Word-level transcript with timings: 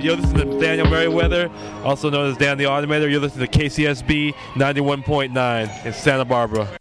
you're 0.00 0.16
listening 0.16 0.50
to 0.50 0.60
Daniel 0.60 0.88
Merriweather, 0.88 1.50
also 1.84 2.10
known 2.10 2.30
as 2.30 2.36
Dan 2.36 2.58
the 2.58 2.64
Automator. 2.64 3.10
You're 3.10 3.20
listening 3.20 3.48
to 3.48 3.58
KCSB 3.58 4.34
91.9 4.54 5.86
in 5.86 5.92
Santa 5.92 6.24
Barbara. 6.24 6.77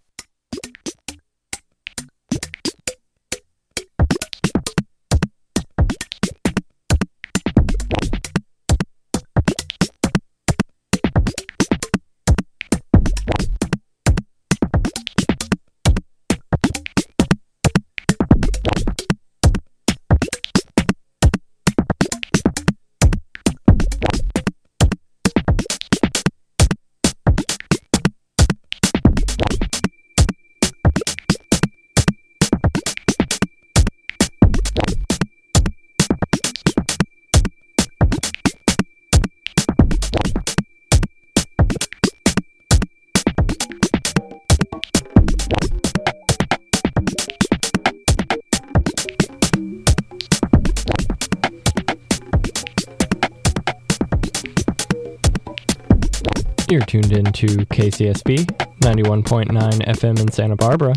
To 57.37 57.45
KCSB 57.45 58.47
91.9 58.79 59.45
FM 59.85 60.19
in 60.19 60.31
Santa 60.31 60.55
Barbara. 60.55 60.95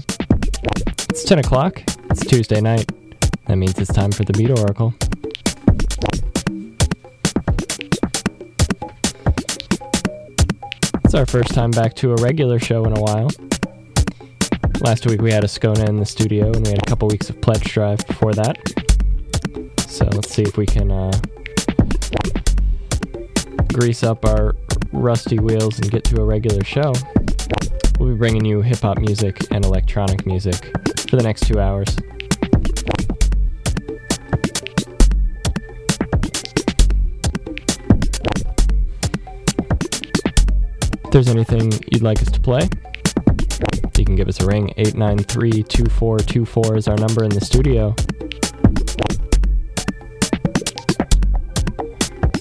It's 1.10 1.22
10 1.24 1.40
o'clock. 1.40 1.82
It's 2.08 2.24
Tuesday 2.24 2.62
night. 2.62 2.90
That 3.46 3.56
means 3.56 3.78
it's 3.78 3.92
time 3.92 4.10
for 4.10 4.24
the 4.24 4.32
Beat 4.32 4.48
Oracle. 4.48 4.94
It's 11.04 11.14
our 11.14 11.26
first 11.26 11.52
time 11.52 11.72
back 11.72 11.92
to 11.96 12.12
a 12.12 12.16
regular 12.22 12.58
show 12.58 12.86
in 12.86 12.96
a 12.96 13.00
while. 13.02 13.28
Last 14.80 15.04
week 15.04 15.20
we 15.20 15.30
had 15.30 15.44
a 15.44 15.46
Skona 15.46 15.86
in 15.90 15.98
the 15.98 16.06
studio, 16.06 16.46
and 16.46 16.64
we 16.64 16.70
had 16.70 16.82
a 16.82 16.86
couple 16.86 17.06
weeks 17.08 17.28
of 17.28 17.38
Pledge 17.42 17.64
Drive 17.64 17.98
before 18.06 18.32
that. 18.32 18.56
So 19.86 20.06
let's 20.06 20.30
see 20.30 20.44
if 20.44 20.56
we 20.56 20.64
can 20.64 20.90
uh, 20.90 21.12
grease 23.74 24.02
up 24.02 24.24
our 24.24 24.54
rusty 24.92 25.38
wheels 25.38 25.78
and 25.78 25.90
get 25.90 26.04
to 26.04 26.20
a 26.20 26.24
regular 26.24 26.64
show. 26.64 26.92
We'll 27.98 28.10
be 28.10 28.16
bringing 28.16 28.44
you 28.44 28.62
hip 28.62 28.78
hop 28.78 28.98
music 28.98 29.38
and 29.50 29.64
electronic 29.64 30.26
music 30.26 30.56
for 31.08 31.16
the 31.16 31.22
next 31.22 31.46
two 31.46 31.60
hours. 31.60 31.88
If 41.04 41.10
there's 41.10 41.28
anything 41.28 41.72
you'd 41.90 42.02
like 42.02 42.22
us 42.22 42.30
to 42.30 42.40
play, 42.40 42.68
you 44.00 44.04
can 44.06 44.16
give 44.16 44.28
us 44.28 44.40
a 44.40 44.46
ring. 44.46 44.72
893 44.78 45.62
2424 45.64 46.76
is 46.76 46.88
our 46.88 46.96
number 46.96 47.22
in 47.22 47.30
the 47.30 47.40
studio. 47.40 47.94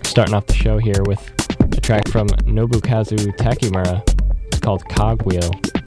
Starting 0.06 0.34
off 0.34 0.46
the 0.46 0.54
show 0.54 0.78
here 0.78 1.04
with 1.06 1.38
a 1.78 1.81
track 1.81 2.07
from 2.09 2.28
Nobukazu 2.46 3.35
Takemura. 3.38 4.03
It's 4.47 4.59
called 4.59 4.84
Cogwheel. 4.90 5.78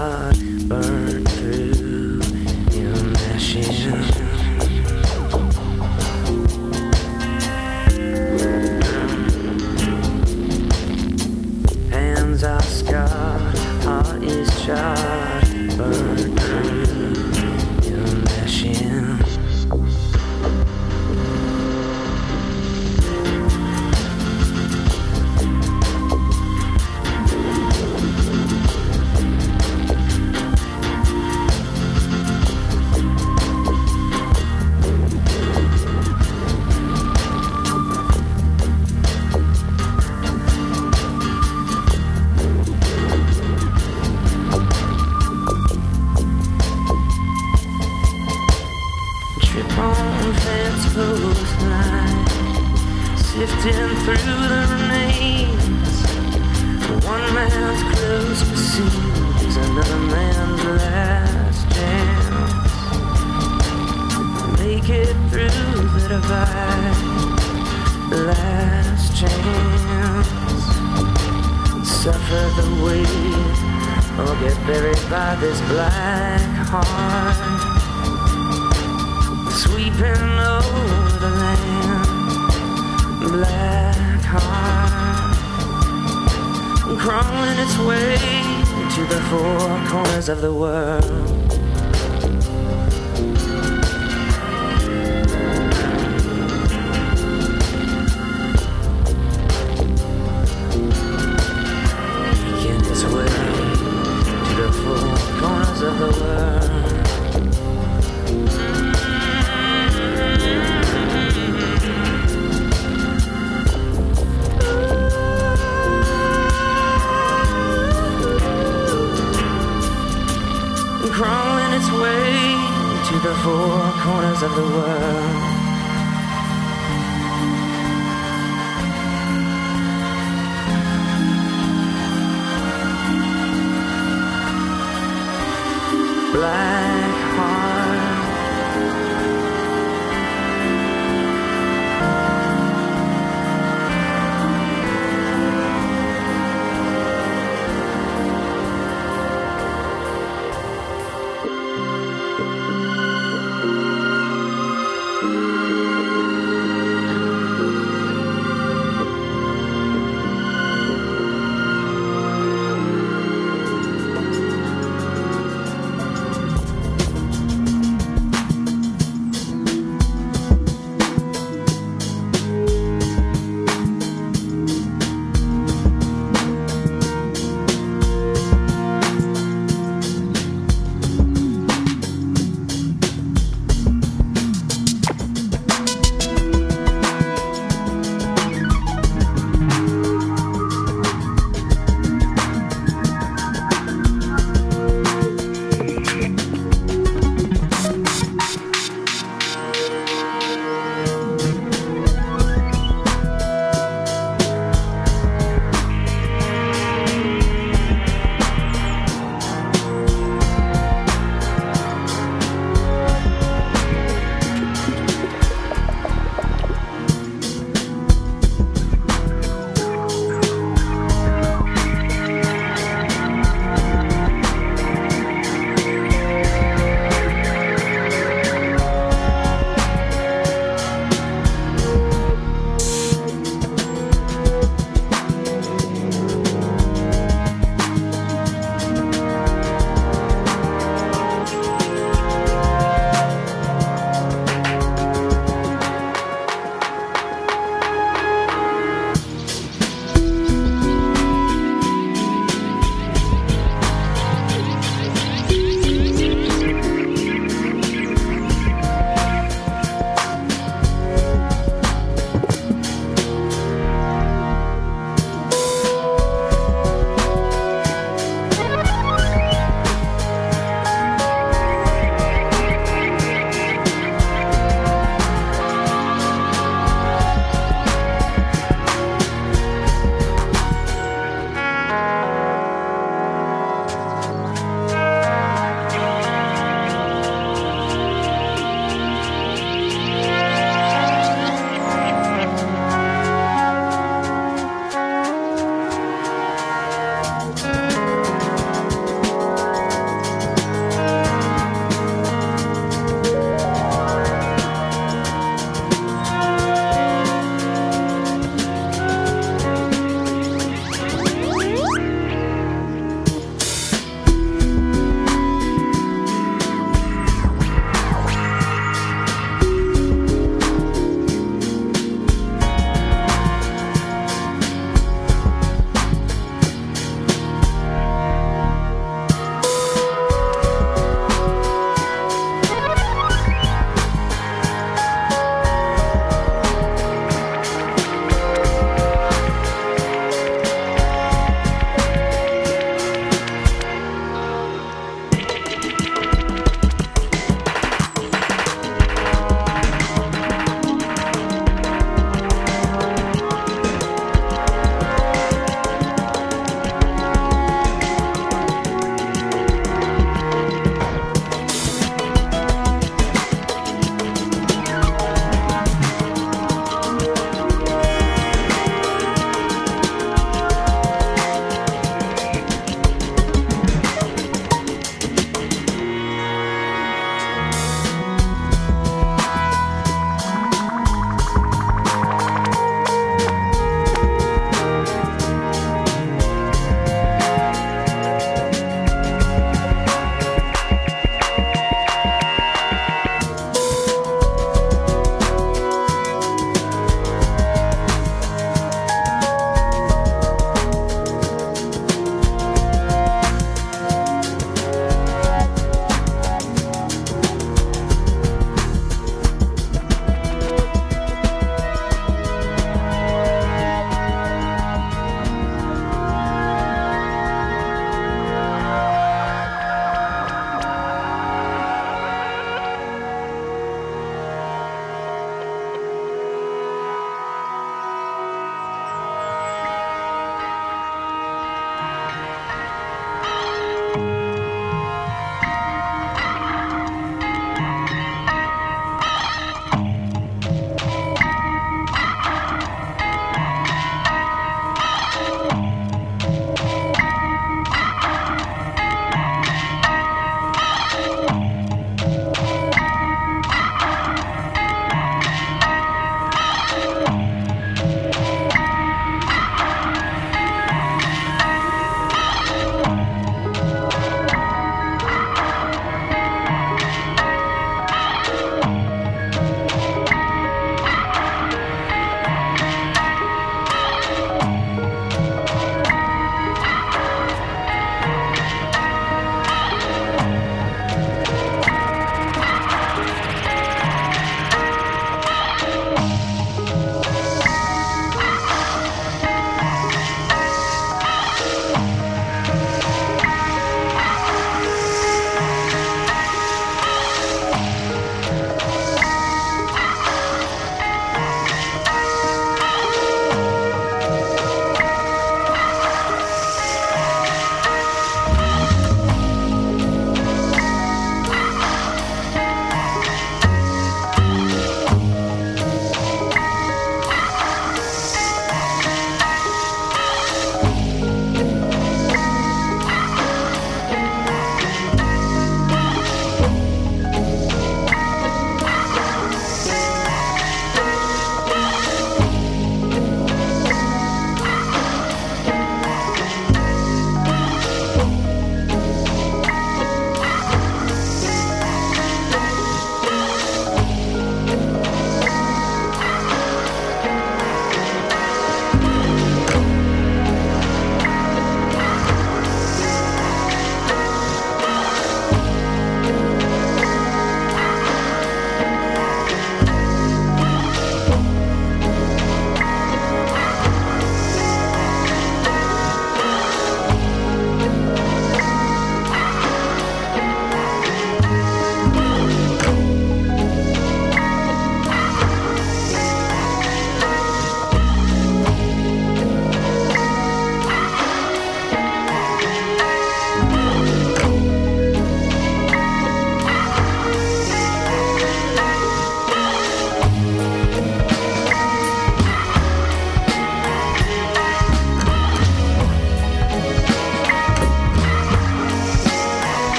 Burned 0.00 0.99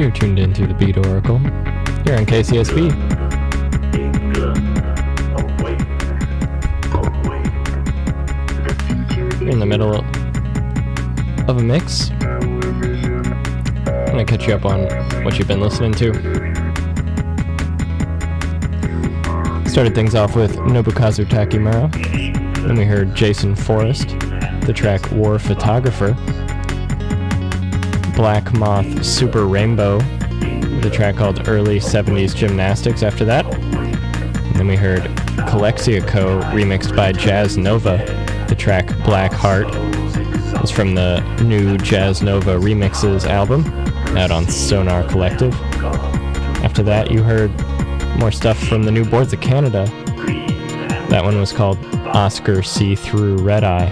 You're 0.00 0.10
tuned 0.10 0.38
into 0.38 0.66
the 0.66 0.72
Beat 0.72 0.96
Oracle. 0.96 1.36
Here 1.36 2.16
on 2.16 2.24
KCSB. 2.24 2.90
In 9.46 9.58
the 9.58 9.66
middle 9.66 9.96
of 11.46 11.58
a 11.58 11.62
mix. 11.62 12.12
I'm 12.12 12.58
gonna 14.06 14.24
catch 14.24 14.46
you 14.46 14.54
up 14.54 14.64
on 14.64 14.86
what 15.22 15.38
you've 15.38 15.48
been 15.48 15.60
listening 15.60 15.92
to. 15.92 16.14
Started 19.68 19.94
things 19.94 20.14
off 20.14 20.34
with 20.34 20.56
Nobukazu 20.56 21.26
Takemura. 21.26 21.92
Then 22.66 22.78
we 22.78 22.86
heard 22.86 23.14
Jason 23.14 23.54
Forrest, 23.54 24.18
the 24.62 24.72
track 24.74 25.12
War 25.12 25.38
Photographer. 25.38 26.16
Black 28.20 28.52
Moth 28.52 29.02
Super 29.02 29.46
Rainbow, 29.46 29.96
with 29.96 30.84
a 30.84 30.90
track 30.92 31.16
called 31.16 31.48
Early 31.48 31.80
70s 31.80 32.36
Gymnastics 32.36 33.02
after 33.02 33.24
that. 33.24 33.46
And 33.54 34.56
then 34.56 34.68
we 34.68 34.76
heard 34.76 35.04
Calexico 35.48 36.38
remixed 36.52 36.94
by 36.94 37.14
Jazzanova, 37.14 38.46
the 38.46 38.54
track 38.54 38.88
Black 39.06 39.32
Heart. 39.32 39.68
It's 40.60 40.70
from 40.70 40.94
the 40.94 41.20
new 41.44 41.78
Jazzanova 41.78 42.60
Remixes 42.60 43.24
album, 43.24 43.64
out 44.18 44.30
on 44.30 44.46
Sonar 44.46 45.02
Kollektiv. 45.04 45.54
After 46.62 46.82
that, 46.82 47.10
you 47.10 47.22
heard 47.22 47.50
more 48.18 48.30
stuff 48.30 48.58
from 48.58 48.82
the 48.82 48.92
new 48.92 49.06
Boards 49.06 49.32
of 49.32 49.40
Canada. 49.40 49.86
That 51.08 51.24
one 51.24 51.40
was 51.40 51.54
called 51.54 51.78
Oscar 52.08 52.62
See 52.62 52.94
Through 52.96 53.38
Red 53.38 53.64
Eye. 53.64 53.90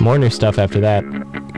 More 0.00 0.18
new 0.18 0.28
stuff 0.28 0.58
after 0.58 0.80
that. 0.80 1.04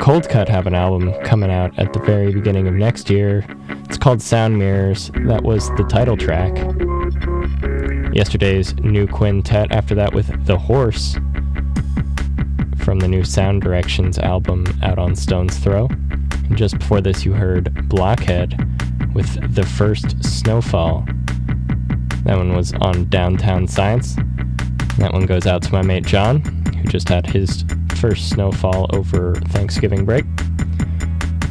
Coldcut 0.01 0.49
have 0.49 0.66
an 0.66 0.74
album 0.74 1.12
coming 1.24 1.51
out 1.51 1.76
at 1.78 1.92
the 1.92 1.99
very 1.99 2.32
beginning 2.32 2.68
of 2.68 2.74
next 2.74 3.11
year. 3.11 3.44
It's 3.84 3.99
called 3.99 4.22
Sound 4.22 4.59
Mirrors. 4.59 5.11
That 5.26 5.42
was 5.42 5.68
the 5.76 5.84
title 5.84 6.16
track. 6.16 6.57
Yesterday's 8.14 8.74
new 8.76 9.07
quintet 9.07 9.70
after 9.72 9.94
that 9.96 10.14
with 10.14 10.46
The 10.46 10.57
Horse 10.57 11.14
from 12.78 13.01
the 13.01 13.09
new 13.09 13.24
Sound 13.24 13.61
Directions 13.61 14.18
album 14.18 14.64
out 14.82 14.99
on 14.99 15.14
Stones 15.14 15.59
Throw. 15.59 15.86
And 15.86 16.57
just 16.57 16.78
before 16.78 17.01
this, 17.01 17.24
you 17.24 17.32
heard 17.32 17.88
Blockhead 17.88 18.55
with 19.14 19.55
The 19.55 19.66
First 19.66 20.24
Snowfall. 20.24 21.05
That 22.24 22.36
one 22.36 22.57
was 22.57 22.72
on 22.80 23.09
Downtown 23.11 23.66
Science. 23.66 24.14
That 24.99 25.12
one 25.12 25.26
goes 25.26 25.46
out 25.46 25.62
to 25.62 25.72
my 25.72 25.82
mate 25.82 26.07
John, 26.07 26.40
who 26.40 26.88
just 26.88 27.09
had 27.09 27.26
his 27.26 27.64
first 27.99 28.30
snowfall 28.30 28.86
over 28.94 29.34
Thanksgiving 29.49 30.05
break. 30.05 30.24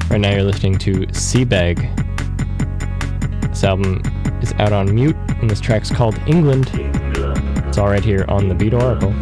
Right 0.09 0.21
now, 0.21 0.31
you're 0.31 0.43
listening 0.43 0.77
to 0.79 1.05
Si 1.13 1.43
Begg. 1.43 1.77
This 3.49 3.65
album 3.65 4.01
is 4.41 4.53
out 4.53 4.71
on 4.71 4.95
mute, 4.95 5.17
and 5.41 5.49
this 5.49 5.59
track's 5.59 5.91
called 5.91 6.17
England. 6.25 6.71
It's 7.67 7.77
all 7.77 7.89
right 7.89 8.03
here 8.03 8.23
on 8.29 8.47
the 8.47 8.55
Beat 8.55 8.73
Oracle. 8.73 9.13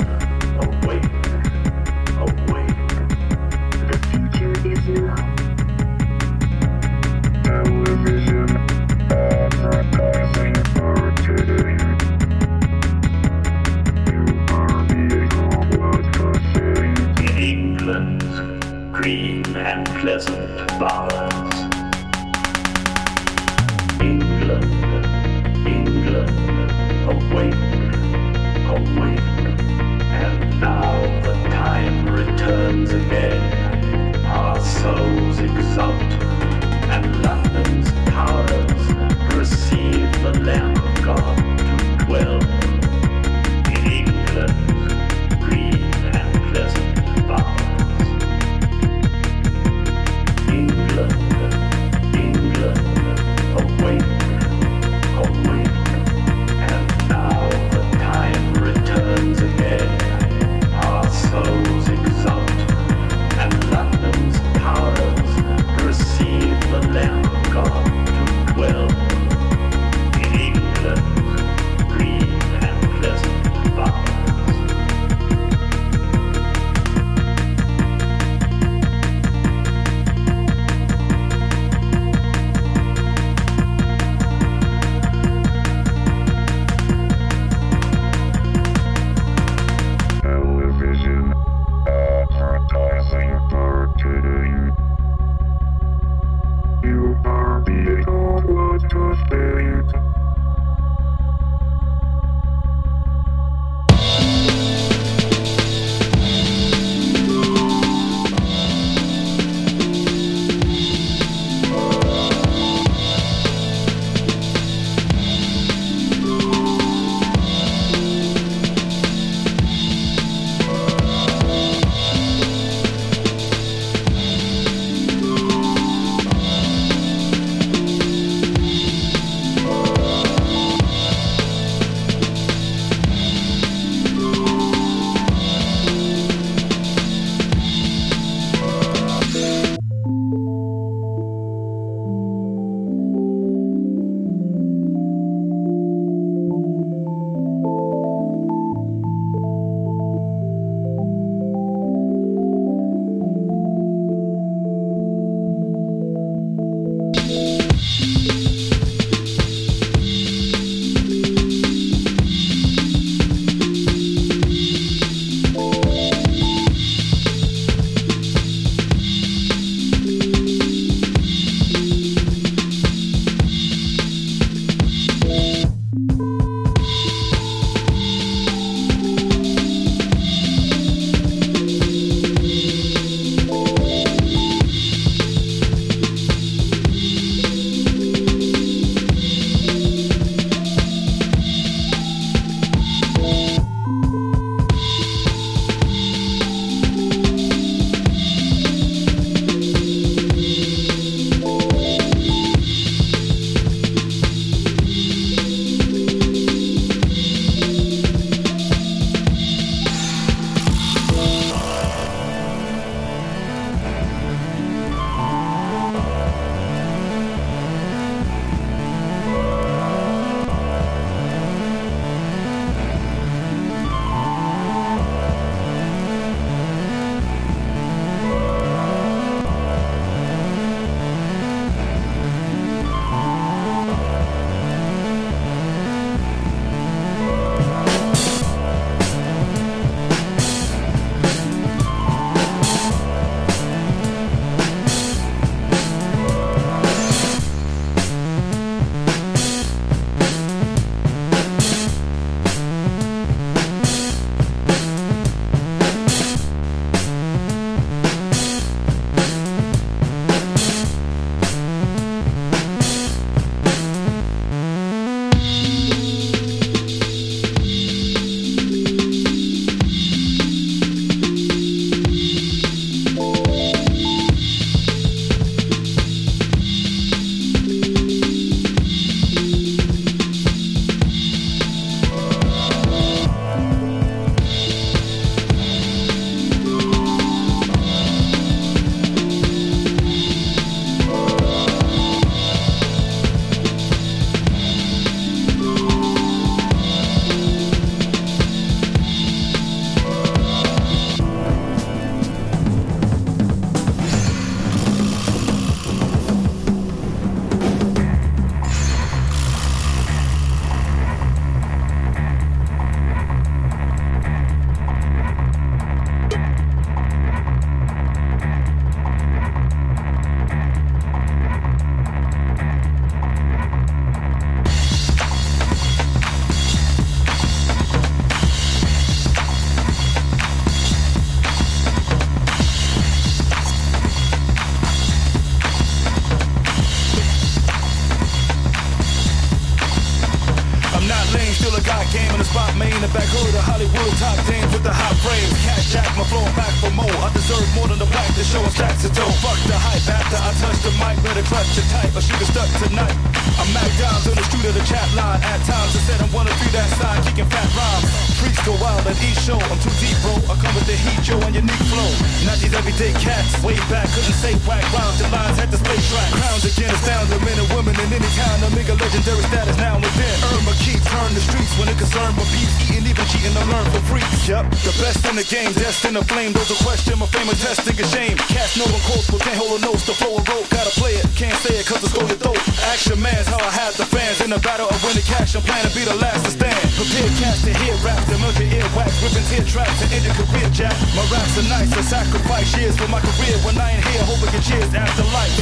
Prepare 387.16 387.40
cast 387.40 387.64
to 387.64 387.74
hear 387.80 387.96
to 387.96 388.38
milk 388.40 388.60
your 388.60 388.84
earwax, 388.84 389.24
ripping 389.24 389.48
tear 389.48 389.64
tracks 389.64 390.00
to 390.02 390.14
end 390.14 390.26
your 390.26 390.36
career, 390.36 390.68
Jack. 390.72 390.92
My 391.16 391.24
raps 391.32 391.58
are 391.58 391.70
nice, 391.70 391.90
I 391.96 392.02
sacrifice 392.02 392.76
years 392.76 392.98
for 392.98 393.08
my 393.08 393.22
career. 393.22 393.56
When 393.64 393.78
I 393.78 393.92
ain't 393.92 394.06
here, 394.08 394.24
hoping 394.26 394.52
get 394.52 394.62
cheers 394.62 394.94
after 394.94 395.24
life. 395.32 395.56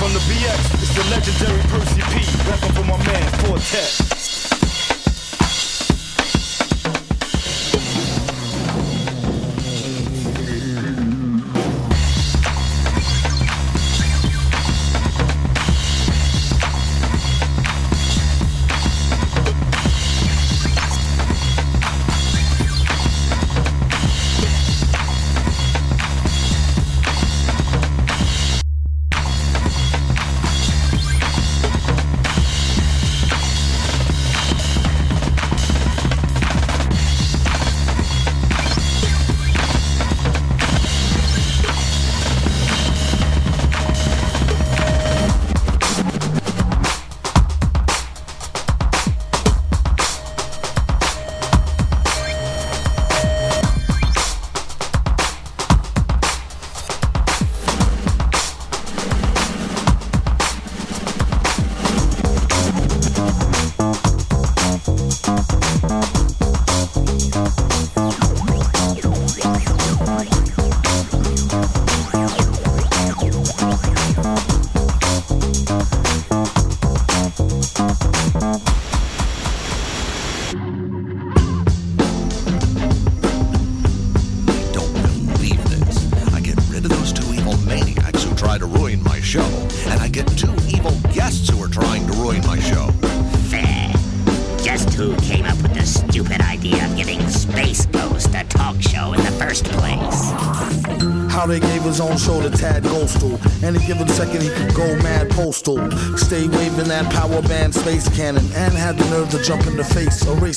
From 0.00 0.14
the 0.14 0.20
BX, 0.20 0.56
it's 0.80 0.94
the 0.96 1.04
legendary 1.12 1.60
Percy 1.68 2.00
P. 2.00 2.24
Rapping 2.48 2.72
for 2.72 2.84
my 2.84 2.96
man, 3.04 3.28
Fortet. 3.44 4.15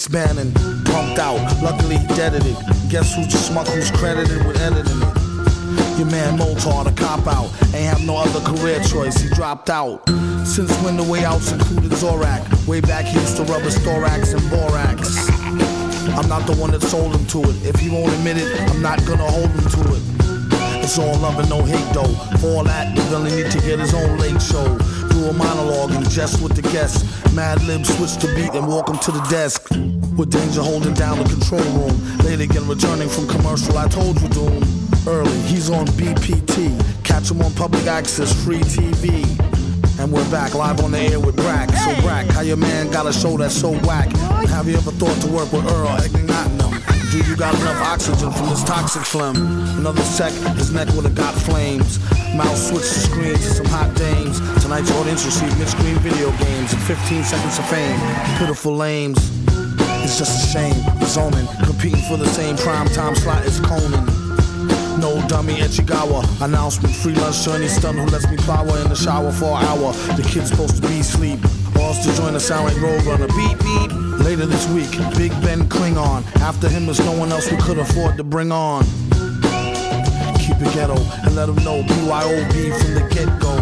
Erase 0.09 0.33
Bannon. 0.33 0.53
Pumped 0.85 1.19
out, 1.19 1.39
luckily 1.61 1.97
he 1.97 2.07
deaded 2.07 2.45
it. 2.45 2.57
Guess 2.89 3.15
who's 3.15 3.27
the 3.27 3.37
schmuck 3.37 3.67
who's 3.67 3.91
credited 3.91 4.45
with 4.45 4.59
editing 4.59 5.01
it? 5.01 5.97
Your 5.97 6.07
man 6.07 6.37
Moltar, 6.37 6.83
the 6.83 6.93
cop 6.95 7.27
out. 7.27 7.49
Ain't 7.73 7.85
have 7.85 8.05
no 8.05 8.17
other 8.17 8.39
career 8.41 8.79
choice, 8.83 9.17
he 9.17 9.29
dropped 9.29 9.69
out. 9.69 10.07
Since 10.45 10.71
when 10.81 10.97
the 10.97 11.03
way 11.03 11.25
outs 11.25 11.51
included 11.51 11.91
Zorak. 11.91 12.67
Way 12.67 12.81
back 12.81 13.05
he 13.05 13.19
used 13.19 13.37
to 13.37 13.43
rub 13.43 13.61
his 13.61 13.77
thorax 13.79 14.33
and 14.33 14.49
borax. 14.49 15.29
I'm 16.17 16.27
not 16.27 16.45
the 16.47 16.55
one 16.55 16.71
that 16.71 16.81
sold 16.81 17.15
him 17.15 17.25
to 17.27 17.49
it. 17.49 17.55
If 17.65 17.79
he 17.79 17.89
won't 17.89 18.13
admit 18.13 18.37
it, 18.37 18.61
I'm 18.69 18.81
not 18.81 19.05
gonna 19.05 19.29
hold 19.29 19.49
him 19.49 19.69
to 19.69 19.95
it. 19.95 20.01
It's 20.81 20.97
all 20.97 21.15
love 21.19 21.37
and 21.37 21.49
no 21.49 21.61
hate 21.63 21.93
though. 21.93 22.13
For 22.39 22.47
all 22.47 22.63
that, 22.63 22.95
the 22.95 23.01
villain 23.03 23.35
need 23.35 23.51
to 23.51 23.59
get 23.59 23.79
his 23.79 23.93
own 23.93 24.17
late 24.17 24.41
show. 24.41 24.77
Do 25.09 25.25
a 25.25 25.33
monologue 25.33 25.91
and 25.91 26.09
jest 26.09 26.41
with 26.41 26.55
the 26.55 26.63
guests. 26.63 27.03
Madlib 27.35 27.85
switch 27.85 28.17
the 28.17 28.33
beat 28.33 28.53
and 28.55 28.67
walk 28.67 28.89
him 28.89 28.97
to 28.99 29.11
the 29.11 29.21
desk. 29.29 29.58
With 30.19 30.31
danger 30.31 30.61
holding 30.61 30.93
down 30.95 31.17
the 31.17 31.23
control 31.23 31.63
room. 31.79 31.95
Late 32.25 32.41
again 32.41 32.67
returning 32.67 33.07
from 33.07 33.25
commercial, 33.25 33.77
I 33.77 33.87
told 33.87 34.19
you 34.19 34.27
doom. 34.27 34.61
Early, 35.07 35.39
he's 35.47 35.69
on 35.69 35.85
BPT. 35.95 36.75
Catch 37.05 37.31
him 37.31 37.41
on 37.41 37.53
public 37.53 37.87
access, 37.87 38.33
free 38.43 38.59
TV. 38.59 39.23
And 39.97 40.11
we're 40.11 40.29
back 40.29 40.55
live 40.55 40.83
on 40.83 40.91
the 40.91 40.99
air 40.99 41.21
with 41.21 41.37
Brak. 41.37 41.69
So 41.69 41.95
Brak, 42.01 42.25
how 42.31 42.41
your 42.41 42.57
man 42.57 42.91
got 42.91 43.07
a 43.07 43.13
show 43.13 43.37
that's 43.37 43.55
so 43.55 43.71
whack? 43.87 44.09
Have 44.49 44.67
you 44.67 44.75
ever 44.75 44.91
thought 44.91 45.15
to 45.21 45.31
work 45.31 45.53
with 45.53 45.63
Earl? 45.71 45.97
Do 47.11 47.17
you 47.17 47.37
got 47.37 47.55
enough 47.55 47.81
oxygen 47.87 48.29
from 48.33 48.49
this 48.49 48.63
toxic 48.65 49.03
phlegm? 49.03 49.37
Another 49.79 50.03
sec, 50.03 50.33
his 50.57 50.73
neck 50.73 50.89
would've 50.95 51.15
got 51.15 51.33
flames. 51.33 51.97
Mouth 52.35 52.57
switched 52.57 52.93
the 52.93 52.99
screen 53.07 53.35
to 53.35 53.53
some 53.55 53.67
hot 53.67 53.95
dames. 53.95 54.41
Tonight's 54.61 54.91
audience 54.91 55.23
received 55.23 55.57
mid-screen 55.57 55.95
video 55.99 56.29
games 56.43 56.73
and 56.73 56.81
15 56.83 57.23
seconds 57.23 57.57
of 57.57 57.69
fame. 57.69 57.97
Pitiful 58.37 58.75
lames. 58.75 59.17
It's 60.09 60.17
just 60.17 60.43
a 60.43 60.57
shame. 60.57 61.05
Zoning, 61.05 61.45
competing 61.63 62.01
for 62.09 62.17
the 62.17 62.25
same 62.25 62.57
prime 62.57 62.87
time 62.87 63.15
slot 63.15 63.45
as 63.45 63.59
Conan. 63.59 64.07
No 64.99 65.21
dummy 65.27 65.57
Echigawa. 65.57 66.25
Announcement 66.41 66.95
free 66.95 67.13
lunch 67.13 67.43
to 67.43 67.51
any 67.51 67.67
stun 67.67 67.95
who 67.95 68.07
lets 68.07 68.27
me 68.27 68.37
power 68.37 68.75
in 68.79 68.89
the 68.89 68.95
shower 68.95 69.31
for 69.31 69.55
an 69.59 69.65
hour. 69.65 69.93
The 70.17 70.27
kid's 70.27 70.49
supposed 70.49 70.81
to 70.81 70.89
be 70.89 71.01
asleep. 71.01 71.39
Balls 71.75 71.99
to 72.07 72.13
join 72.15 72.33
the 72.33 72.39
sound 72.39 72.65
like 72.65 72.77
Roadrunner. 72.77 73.29
Beep 73.37 73.59
beep. 73.59 74.25
Later 74.25 74.47
this 74.47 74.67
week, 74.69 74.89
Big 75.15 75.29
Ben 75.43 75.69
Klingon. 75.69 76.25
After 76.37 76.67
him, 76.67 76.87
there's 76.87 76.99
no 77.01 77.11
one 77.11 77.31
else 77.31 77.51
we 77.51 77.57
could 77.57 77.77
afford 77.77 78.17
to 78.17 78.23
bring 78.23 78.51
on. 78.51 78.85
Keep 80.41 80.57
it 80.57 80.73
ghetto 80.73 80.97
and 81.21 81.35
let 81.35 81.45
them 81.45 81.63
know 81.63 81.83
BYOB 81.83 82.81
from 82.81 82.93
the 82.95 83.07
get 83.13 83.29
go. 83.39 83.53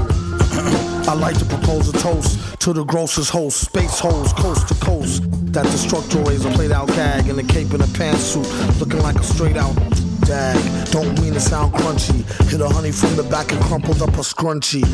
I 1.11 1.13
like 1.13 1.37
to 1.39 1.45
propose 1.45 1.89
a 1.89 1.97
toast 1.99 2.39
to 2.61 2.71
the 2.71 2.85
grossest 2.85 3.31
host, 3.31 3.59
space 3.59 3.99
holes 3.99 4.31
coast 4.31 4.69
to 4.69 4.75
coast. 4.75 5.26
That 5.57 5.65
destructor 5.71 6.21
razor 6.21 6.51
played 6.51 6.71
out 6.71 6.87
gag 6.89 7.29
in 7.29 7.39
a 7.39 7.43
cape 7.43 7.73
and 7.73 7.81
a 7.81 7.87
pantsuit, 7.87 8.45
looking 8.79 8.99
like 8.99 9.15
a 9.15 9.23
straight 9.23 9.57
out 9.57 9.73
dag. 10.19 10.55
Don't 10.91 11.19
mean 11.19 11.33
to 11.33 11.39
sound 11.39 11.73
crunchy. 11.73 12.21
Hit 12.47 12.61
a 12.61 12.69
honey 12.69 12.91
from 12.91 13.15
the 13.15 13.23
back 13.23 13.51
and 13.51 13.59
crumpled 13.63 14.03
up 14.03 14.09
a 14.09 14.21
scrunchie. 14.21 14.85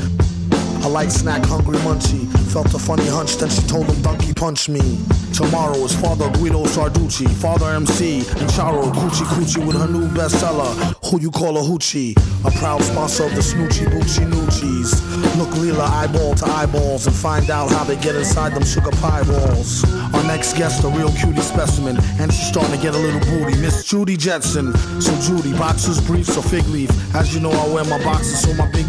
A 0.84 0.90
light 0.90 1.14
snack, 1.14 1.46
hungry 1.46 1.78
munchie. 1.78 2.28
Felt 2.52 2.74
a 2.74 2.78
funny 2.78 3.08
hunch, 3.08 3.38
then 3.38 3.50
she 3.50 3.62
told 3.62 3.86
him 3.86 4.02
donkey 4.02 4.34
punch 4.34 4.68
me. 4.68 5.00
Tomorrow 5.34 5.78
is 5.78 5.96
Father 5.96 6.30
Guido 6.32 6.66
Sarducci, 6.66 7.28
Father 7.30 7.70
MC, 7.70 8.18
and 8.18 8.50
Charo 8.52 8.92
Coochie 8.92 9.24
Coochie 9.24 9.66
with 9.66 9.78
her 9.78 9.88
new 9.88 10.10
bestseller, 10.10 10.74
Who 11.10 11.22
You 11.22 11.32
Call 11.32 11.58
a 11.58 11.62
Hoochie. 11.62 12.12
A 12.46 12.52
proud 12.60 12.84
sponsor 12.84 13.24
of 13.24 13.34
the 13.34 13.42
Snoochie 13.42 13.88
Boochie 13.88 14.30
Noochies. 14.30 15.38
Look 15.38 15.52
Leela 15.52 15.88
eyeball 15.88 16.36
to 16.36 16.46
eyeballs 16.46 17.08
and 17.08 17.16
find 17.16 17.50
out 17.50 17.72
how 17.72 17.86
they 17.86 17.96
get 17.96 18.16
inside 18.16 18.54
them 18.54 18.66
sugar 18.66 18.92
pie 18.92 19.24
balls. 19.24 19.86
Our 20.14 20.24
next 20.24 20.58
guest, 20.58 20.84
a 20.84 20.90
real 20.90 21.14
cutie 21.14 21.40
specimen, 21.42 21.98
and 22.20 22.32
she's 22.34 22.48
starting 22.50 22.76
to 22.76 22.82
get 22.82 22.94
a 22.94 22.98
little 22.98 23.22
booty. 23.22 23.56
Miss 23.62 23.86
Judy 23.86 24.18
Jetson. 24.18 24.76
So 25.00 25.16
Judy, 25.22 25.58
boxers, 25.58 26.02
briefs, 26.02 26.38
or 26.38 26.44
fig 26.44 26.66
leaf. 26.68 26.92
As 27.16 27.34
you 27.34 27.40
know, 27.40 27.52
I 27.52 27.74
wear 27.74 27.86
my 27.86 28.04
boxers, 28.04 28.42
so 28.42 28.54
my 28.56 28.70
big 28.72 28.86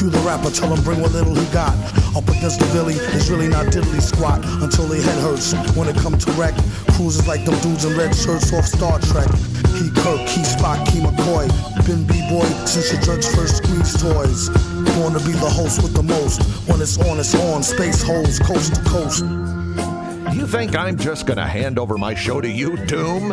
Cue 0.00 0.08
the 0.08 0.18
rapper, 0.20 0.48
tell 0.48 0.72
him 0.74 0.82
bring 0.82 0.98
what 1.02 1.12
little 1.12 1.34
he 1.34 1.44
got. 1.52 1.76
Up 2.16 2.24
against 2.24 2.58
the 2.58 2.64
Billy, 2.72 2.94
it's 3.12 3.28
really 3.28 3.48
not 3.48 3.66
diddly 3.66 4.00
squat 4.00 4.40
until 4.64 4.88
their 4.88 5.02
head 5.02 5.20
hurts. 5.20 5.52
When 5.76 5.88
it 5.88 5.96
come 5.96 6.16
to 6.16 6.30
wreck, 6.40 6.54
cruises 6.96 7.28
like 7.28 7.44
them 7.44 7.52
dudes 7.60 7.84
in 7.84 7.94
red 7.98 8.16
shirts 8.16 8.50
off 8.50 8.64
Star 8.64 8.98
Trek. 9.12 9.28
He 9.76 9.92
Kirk, 10.00 10.24
he 10.24 10.40
Spock, 10.40 10.88
he 10.88 11.00
McCoy. 11.04 11.52
Been 11.84 12.06
B-boy 12.06 12.48
since 12.64 12.90
your 12.90 13.02
drugs 13.02 13.28
first 13.34 13.58
squeezed 13.60 14.00
toys. 14.00 14.48
Born 14.96 15.12
to 15.12 15.20
be 15.20 15.36
the 15.36 15.52
host 15.52 15.82
with 15.82 15.92
the 15.92 16.02
most. 16.02 16.40
When 16.66 16.80
it's 16.80 16.96
on, 16.96 17.20
it's 17.20 17.34
on. 17.34 17.62
Space 17.62 18.00
holes, 18.00 18.38
coast 18.38 18.76
to 18.76 18.82
coast. 18.88 19.20
Do 19.20 20.34
You 20.34 20.46
think 20.46 20.74
I'm 20.76 20.96
just 20.96 21.26
gonna 21.26 21.46
hand 21.46 21.78
over 21.78 21.98
my 21.98 22.14
show 22.14 22.40
to 22.40 22.48
you, 22.48 22.78
Doom? 22.86 23.32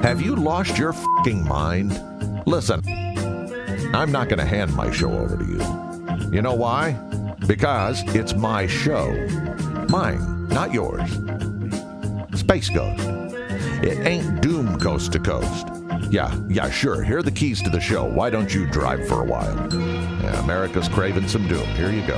Have 0.00 0.22
you 0.22 0.34
lost 0.34 0.78
your 0.78 0.94
fing 1.24 1.46
mind? 1.46 1.92
Listen, 2.46 2.80
I'm 3.92 4.10
not 4.10 4.30
gonna 4.30 4.46
hand 4.46 4.74
my 4.74 4.90
show 4.90 5.12
over 5.12 5.36
to 5.36 5.44
you. 5.44 5.89
You 6.30 6.42
know 6.42 6.54
why? 6.54 6.92
Because 7.48 8.02
it's 8.14 8.34
my 8.34 8.66
show. 8.68 9.10
Mine, 9.88 10.48
not 10.48 10.72
yours. 10.72 11.10
Space 12.38 12.68
Ghost. 12.70 13.02
It 13.82 14.06
ain't 14.06 14.40
Doom 14.40 14.78
coast 14.78 15.10
to 15.12 15.18
coast. 15.18 15.66
Yeah, 16.08 16.32
yeah, 16.48 16.70
sure. 16.70 17.02
Here 17.02 17.18
are 17.18 17.22
the 17.22 17.32
keys 17.32 17.60
to 17.62 17.70
the 17.70 17.80
show. 17.80 18.04
Why 18.04 18.30
don't 18.30 18.54
you 18.54 18.66
drive 18.66 19.08
for 19.08 19.22
a 19.22 19.24
while? 19.24 19.56
Yeah, 19.72 20.40
America's 20.44 20.88
craving 20.88 21.26
some 21.26 21.48
Doom. 21.48 21.66
Here 21.74 21.90
you 21.90 22.06
go. 22.06 22.16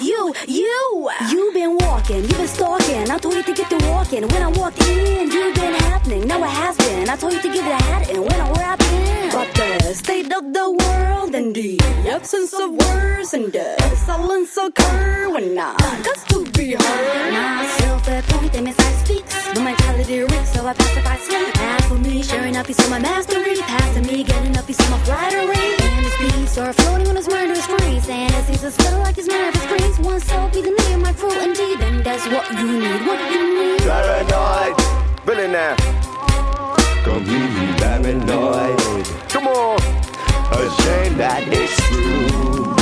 You, 0.00 0.34
you, 0.46 0.46
you! 0.46 1.10
You've 1.30 1.54
been 1.54 1.78
walking, 1.78 2.22
you've 2.22 2.36
been 2.36 2.48
stalking. 2.48 3.10
I 3.10 3.18
told 3.18 3.34
you 3.34 3.42
to 3.42 3.54
get 3.54 3.70
to 3.70 3.78
walking. 3.88 4.28
When 4.28 4.42
I 4.42 4.48
walked 4.48 4.82
in, 4.82 5.30
you've 5.30 5.54
been 5.54 5.74
happening. 5.74 6.26
Now 6.26 6.42
it 6.44 6.50
has 6.50 6.76
been. 6.76 7.08
I 7.08 7.16
told 7.16 7.32
you 7.32 7.40
to 7.40 7.48
give 7.48 7.64
it 7.64 7.70
a 7.70 7.82
hat 7.82 8.10
and 8.10 8.20
when 8.20 8.40
I 8.40 8.50
rap 8.52 8.80
in. 8.80 9.30
But 9.30 9.54
the 9.54 9.94
state 9.94 10.32
of 10.34 10.52
the 10.52 10.70
world 10.70 11.34
and 11.34 11.54
the 11.54 11.80
absence 12.10 12.52
of 12.52 12.70
words 12.72 13.32
and 13.32 13.52
the 13.52 13.96
silence 13.96 14.56
occur 14.56 15.30
when 15.32 15.58
I 15.58 15.74
got 16.04 16.28
to 16.28 16.44
be 16.52 16.74
heard. 16.74 17.32
Myself 17.32 18.06
point, 18.28 18.85
they 19.08 19.22
miss 19.22 19.46
I. 19.48 19.54
The 19.54 19.60
mentality 19.60 20.20
risk, 20.20 20.54
so 20.54 20.66
I 20.66 20.72
pacify 20.74 21.16
sleep. 21.16 21.56
As 21.56 21.84
for 21.86 21.94
me, 21.94 22.22
sharing 22.22 22.56
a 22.56 22.64
piece 22.64 22.78
of 22.78 22.90
my 22.90 22.98
mastery. 22.98 23.56
Passing 23.56 24.06
me, 24.06 24.24
getting 24.24 24.56
a 24.56 24.62
piece 24.62 24.78
of 24.80 24.90
my 24.90 24.98
flattery. 25.00 25.74
And 25.86 26.04
his 26.06 26.16
beats 26.18 26.58
are 26.58 26.72
floating 26.72 27.08
on 27.08 27.16
his 27.16 27.28
murderous 27.28 27.64
streets. 27.64 28.08
And 28.08 28.32
it 28.34 28.44
seems 28.46 28.60
to 28.60 28.70
spill 28.70 28.98
like 28.98 29.16
his 29.16 29.28
nervous 29.28 29.62
screens. 29.62 29.98
One 30.00 30.20
self 30.20 30.52
be 30.52 30.62
the 30.62 30.70
name, 30.70 31.02
my 31.02 31.12
crew 31.12 31.32
indeed. 31.40 31.80
And 31.80 32.04
that's 32.04 32.26
what 32.26 32.50
you 32.52 32.66
need, 32.80 33.06
what 33.06 33.20
you 33.32 33.42
need. 33.54 33.80
Paranoid, 33.82 34.74
really 35.26 35.48
now. 35.48 35.76
Completely 37.04 37.66
paranoid. 37.78 39.06
Come 39.28 39.46
on. 39.48 39.78
Ashamed 40.52 41.20
that 41.20 41.42
it's 41.46 41.76
true. 41.88 42.74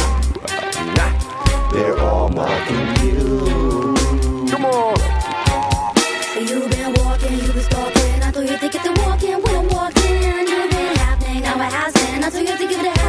Nah, 0.96 1.72
they're 1.72 1.98
all 1.98 2.28
mocking 2.28 3.06
you. 3.06 4.48
Come 4.48 4.64
on. 4.66 5.13
Been. 12.30 12.36
I 12.36 12.44
told 12.44 12.48
you 12.48 12.68
to 12.68 12.74
give 12.74 12.80
it 12.80 12.98
a 12.98 13.03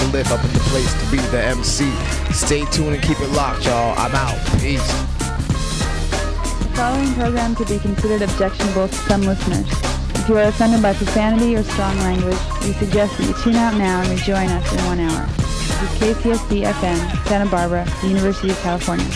Mr. 0.00 0.12
Lift, 0.12 0.30
up 0.32 0.44
in 0.44 0.52
the 0.52 0.58
place 0.60 0.92
to 1.02 1.10
be 1.10 1.18
the 1.30 1.42
MC. 1.42 1.90
Stay 2.32 2.64
tuned 2.66 2.94
and 2.94 3.02
keep 3.02 3.20
it 3.20 3.28
locked, 3.28 3.66
y'all. 3.66 3.94
I'm 3.98 4.14
out. 4.14 4.38
Peace. 4.60 4.86
The 6.58 6.70
following 6.74 7.12
program 7.14 7.54
could 7.54 7.68
be 7.68 7.78
considered 7.78 8.22
objectionable 8.22 8.88
to 8.88 8.94
some 8.94 9.22
listeners. 9.22 9.66
If 10.14 10.28
you 10.28 10.38
are 10.38 10.44
offended 10.44 10.82
by 10.82 10.94
profanity 10.94 11.56
or 11.56 11.62
strong 11.62 11.96
language, 11.98 12.38
we 12.62 12.72
suggest 12.74 13.16
that 13.18 13.26
you 13.26 13.34
tune 13.42 13.56
out 13.56 13.76
now 13.76 14.00
and 14.00 14.10
rejoin 14.10 14.48
us 14.48 14.72
in 14.72 14.84
one 14.86 15.00
hour. 15.00 15.26
This 15.36 16.02
is 16.02 16.16
KCSB 16.16 16.64
FM, 16.64 17.26
Santa 17.26 17.50
Barbara, 17.50 17.86
University 18.02 18.50
of 18.50 18.60
California. 18.60 19.06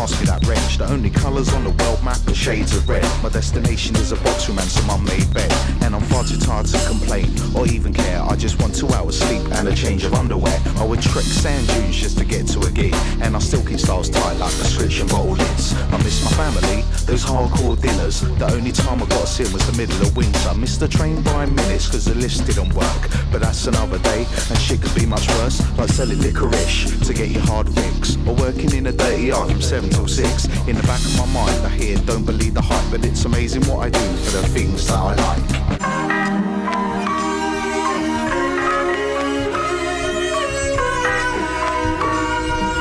Pass 0.00 0.18
me 0.18 0.24
that 0.24 0.46
wrench. 0.46 0.78
The 0.78 0.88
only 0.90 1.10
colours 1.10 1.52
on 1.52 1.62
the 1.62 1.74
world 1.82 2.02
map 2.02 2.26
are 2.26 2.34
shades 2.34 2.74
of 2.74 2.88
red. 2.88 3.04
My 3.22 3.28
destination 3.28 3.96
is 3.96 4.12
a 4.12 4.16
boxroom 4.16 4.58
and 4.58 4.70
some 4.70 4.88
unmade 4.88 5.28
bed. 5.34 5.52
And 5.82 5.94
I'm 5.94 6.00
far 6.08 6.24
too 6.24 6.38
tired 6.38 6.66
to 6.72 6.78
complain 6.88 7.28
or 7.54 7.66
even 7.66 7.92
care. 7.92 8.22
I 8.22 8.34
just 8.34 8.58
want 8.60 8.74
two 8.74 8.88
hours 8.96 9.18
sleep 9.18 9.44
and 9.56 9.68
a 9.68 9.74
change 9.74 10.04
of 10.04 10.14
underwear. 10.14 10.58
I 10.80 10.84
would 10.84 11.02
trek 11.02 11.24
sand 11.24 11.68
dunes 11.68 11.96
just 11.96 12.16
to 12.16 12.24
get 12.24 12.48
to 12.48 12.60
a 12.60 12.70
gig. 12.70 12.94
And 13.20 13.36
I 13.36 13.40
still 13.40 13.62
keep 13.62 13.78
styles 13.78 14.08
tight 14.08 14.38
like 14.40 14.54
prescription 14.56 15.06
bottle 15.08 15.36
lids. 15.36 15.74
I 15.92 15.96
miss 15.98 16.24
my 16.24 16.32
family, 16.32 16.80
those 17.10 17.24
hardcore 17.24 17.74
dinners, 17.82 18.20
the 18.20 18.52
only 18.52 18.70
time 18.70 19.02
I 19.02 19.06
got 19.06 19.26
seen 19.26 19.52
was 19.52 19.66
the 19.68 19.76
middle 19.76 20.00
of 20.00 20.16
winter. 20.16 20.48
I 20.48 20.54
missed 20.54 20.78
the 20.78 20.86
train 20.86 21.20
by 21.22 21.44
minutes 21.44 21.88
cause 21.88 22.04
the 22.04 22.14
lifts 22.14 22.38
didn't 22.38 22.72
work. 22.72 23.02
But 23.32 23.40
that's 23.40 23.66
another 23.66 23.98
day, 23.98 24.28
and 24.48 24.56
shit 24.56 24.80
could 24.80 24.94
be 24.94 25.06
much 25.06 25.26
worse. 25.30 25.58
Like 25.76 25.88
selling 25.88 26.20
licorice 26.20 27.04
to 27.08 27.12
get 27.12 27.30
your 27.30 27.42
hard 27.42 27.68
ricks, 27.76 28.16
or 28.28 28.36
working 28.36 28.72
in 28.76 28.86
a 28.86 28.92
dirty 28.92 29.24
yard 29.24 29.50
from 29.50 29.60
7 29.60 29.90
till 29.90 30.06
6. 30.06 30.44
In 30.68 30.76
the 30.76 30.84
back 30.84 31.00
of 31.00 31.18
my 31.18 31.26
mind, 31.34 31.66
I 31.66 31.70
hear, 31.70 31.98
don't 31.98 32.24
believe 32.24 32.54
the 32.54 32.62
hype, 32.62 32.90
but 32.92 33.04
it's 33.04 33.24
amazing 33.24 33.62
what 33.66 33.86
I 33.86 33.90
do 33.90 33.98
for 33.98 34.36
the 34.36 34.46
things 34.46 34.86
that 34.86 34.96
I 34.96 35.14
like. 35.16 35.60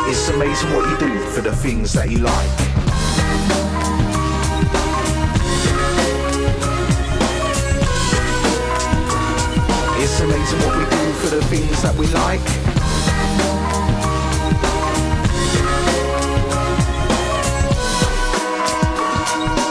It's 0.08 0.30
amazing 0.30 0.72
what 0.76 0.88
you 0.88 0.98
do 1.00 1.20
for 1.32 1.42
the 1.42 1.56
things 1.56 1.94
that 1.94 2.12
you 2.12 2.20
like. 2.20 2.79
It's 10.22 10.28
amazing 10.28 10.60
what 10.68 10.78
we 10.78 10.84
do 10.84 11.14
for 11.14 11.30
the 11.34 11.42
things 11.46 11.82
that 11.82 11.96
we 11.96 12.06
like. 12.08 12.42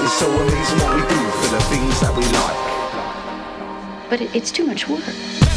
It's 0.04 0.14
so 0.14 0.30
amazing 0.30 0.78
what 0.78 0.94
we 0.94 1.02
do 1.02 1.20
for 1.36 1.48
the 1.54 1.60
things 1.64 2.00
that 2.00 2.16
we 2.16 2.22
like. 2.32 4.08
But 4.08 4.22
it's 4.34 4.50
too 4.50 4.64
much 4.64 4.88
work. 4.88 5.47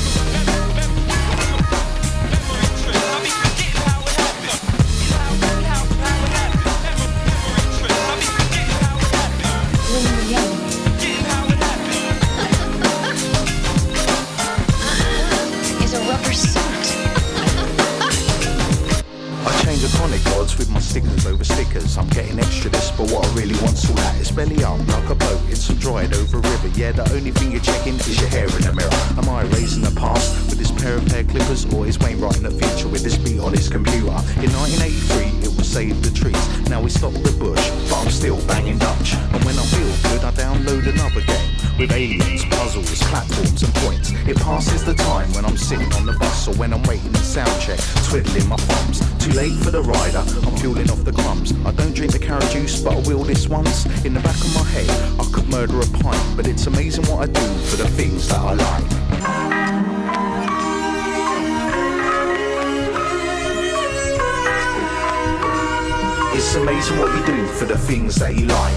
It's 66.53 66.59
amazing 66.59 66.99
what 66.99 67.17
you 67.17 67.25
do 67.25 67.47
for 67.47 67.63
the 67.63 67.77
things 67.77 68.15
that 68.15 68.35
you 68.35 68.45
like. 68.45 68.75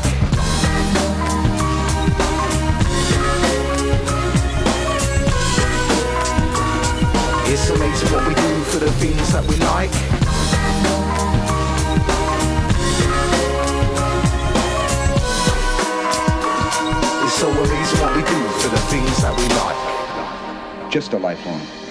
It's 7.51 7.69
amazing 7.71 8.13
what 8.13 8.29
we 8.29 8.35
do 8.37 8.63
for 8.71 8.79
the 8.79 8.93
things 8.93 9.33
that 9.33 9.43
we 9.49 9.57
like. 9.57 9.91
It's 17.25 17.35
so 17.35 17.51
amazing 17.51 17.99
what 17.99 18.15
we 18.15 18.23
do 18.23 18.49
for 18.61 18.69
the 18.69 18.83
things 18.87 19.21
that 19.21 19.37
we 19.37 19.49
like. 20.79 20.93
Just 20.93 21.13
a 21.13 21.19
lifelong. 21.19 21.84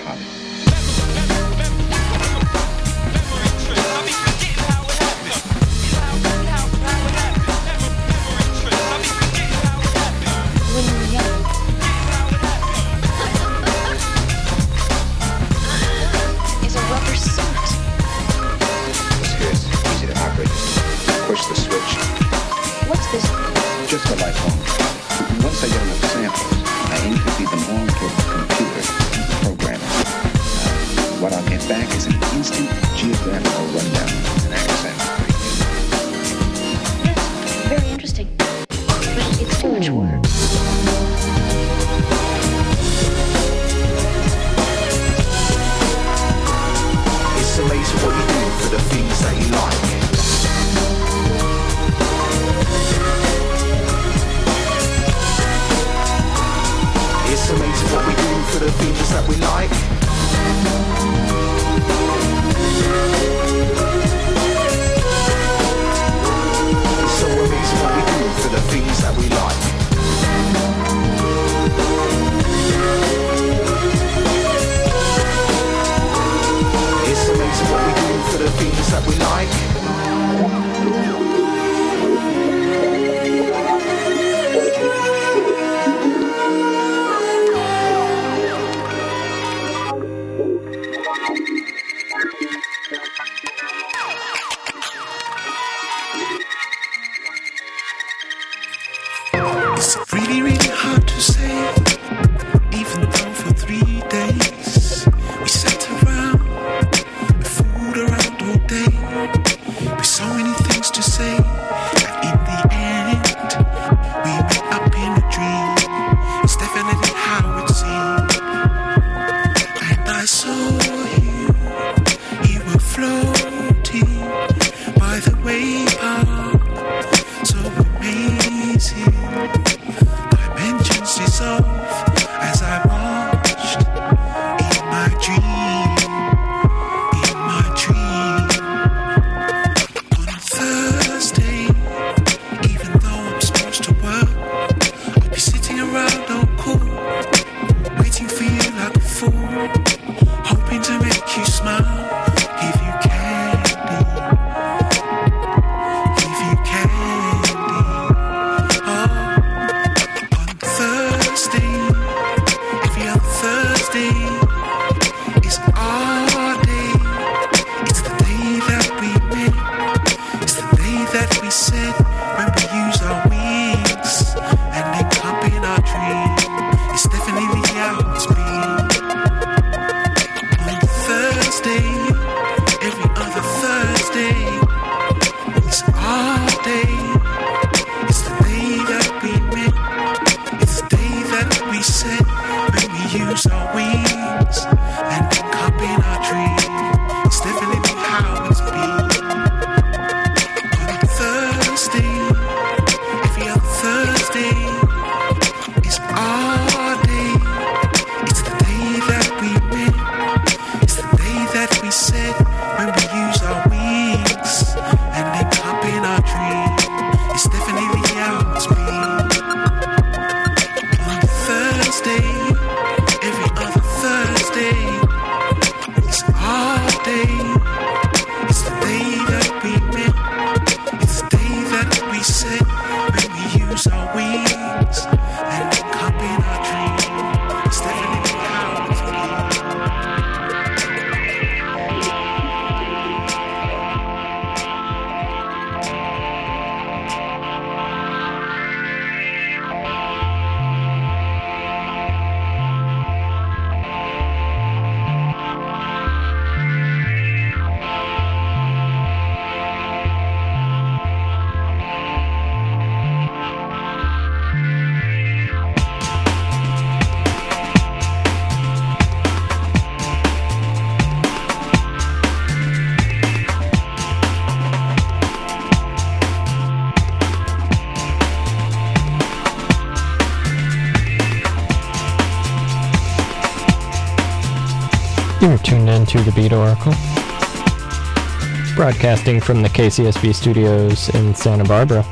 Broadcasting 288.83 289.39
from 289.39 289.61
the 289.61 289.69
KCSB 289.69 290.35
studios 290.35 291.07
in 291.15 291.33
Santa 291.33 291.63
Barbara. 291.63 292.03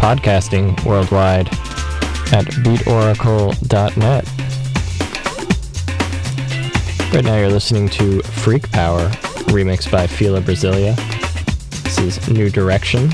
Podcasting 0.00 0.82
worldwide 0.86 1.48
at 2.32 2.46
beatoracle.net. 2.64 4.24
Right 7.12 7.22
now 7.22 7.36
you're 7.36 7.50
listening 7.50 7.90
to 7.90 8.22
Freak 8.22 8.72
Power, 8.72 9.10
remixed 9.52 9.92
by 9.92 10.06
Fila 10.06 10.40
Brazillia. 10.40 10.96
This 11.82 11.98
is 11.98 12.30
New 12.30 12.48
Direction. 12.48 13.10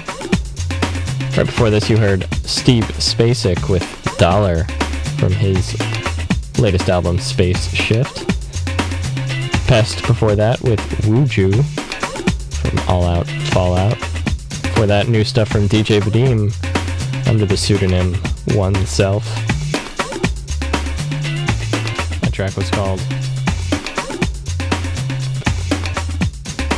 Right 1.36 1.44
before 1.44 1.70
this 1.70 1.90
you 1.90 1.96
heard 1.96 2.32
Steve 2.46 2.84
Spacek 2.84 3.68
with 3.68 3.84
Dollar 4.16 4.62
from 5.18 5.32
his 5.32 5.76
latest 6.60 6.88
album 6.88 7.18
Space 7.18 7.68
Shift. 7.74 8.27
Pest 9.68 10.06
before 10.06 10.34
that 10.34 10.58
with 10.62 10.80
Wuju 11.02 11.62
from 11.62 12.88
All 12.88 13.04
Out 13.04 13.26
Fallout. 13.52 13.98
For 14.74 14.86
that, 14.86 15.08
new 15.08 15.24
stuff 15.24 15.50
from 15.50 15.68
DJ 15.68 16.00
Vadim 16.00 16.50
under 17.28 17.44
the 17.44 17.54
pseudonym 17.54 18.14
One 18.56 18.74
Self. 18.86 19.26
That 22.22 22.32
track 22.32 22.56
was 22.56 22.70
called 22.70 22.98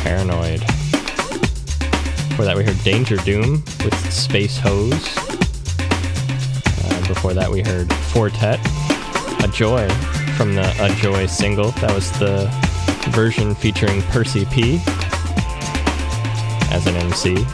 Paranoid. 0.03 0.59
Before 2.27 2.43
that, 2.43 2.57
we 2.57 2.65
heard 2.65 2.83
Danger 2.83 3.15
Doom 3.15 3.63
with 3.85 4.13
Space 4.13 4.57
Ho's. 4.57 5.17
Uh, 6.83 7.07
before 7.07 7.33
that, 7.33 7.49
we 7.49 7.61
heard 7.61 7.91
Four 8.11 8.29
Tet, 8.29 8.59
A 9.41 9.47
Joy 9.47 9.87
from 10.35 10.55
the 10.55 10.75
A 10.81 10.93
Joy 10.95 11.25
single. 11.27 11.71
That 11.71 11.93
was 11.95 12.11
the 12.19 12.51
version 13.09 13.53
featuring 13.55 14.01
Percy 14.03 14.45
P 14.45 14.81
as 16.71 16.87
an 16.87 16.95
MC. 16.95 17.45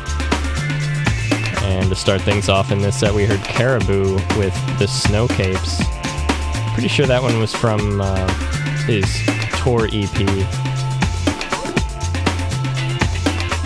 And 1.64 1.90
to 1.90 1.96
start 1.96 2.22
things 2.22 2.50
off 2.50 2.72
in 2.72 2.80
this 2.80 3.00
set, 3.00 3.14
we 3.14 3.26
heard 3.26 3.42
Caribou 3.42 4.16
with 4.38 4.80
the 4.80 4.88
Snow 4.88 5.28
Capes. 5.28 5.82
Pretty 6.74 6.88
sure 6.88 7.06
that 7.06 7.22
one 7.22 7.40
was 7.40 7.54
from 7.54 8.02
uh, 8.02 8.28
his 8.86 9.06
tour 9.64 9.88
EP. 9.92 10.18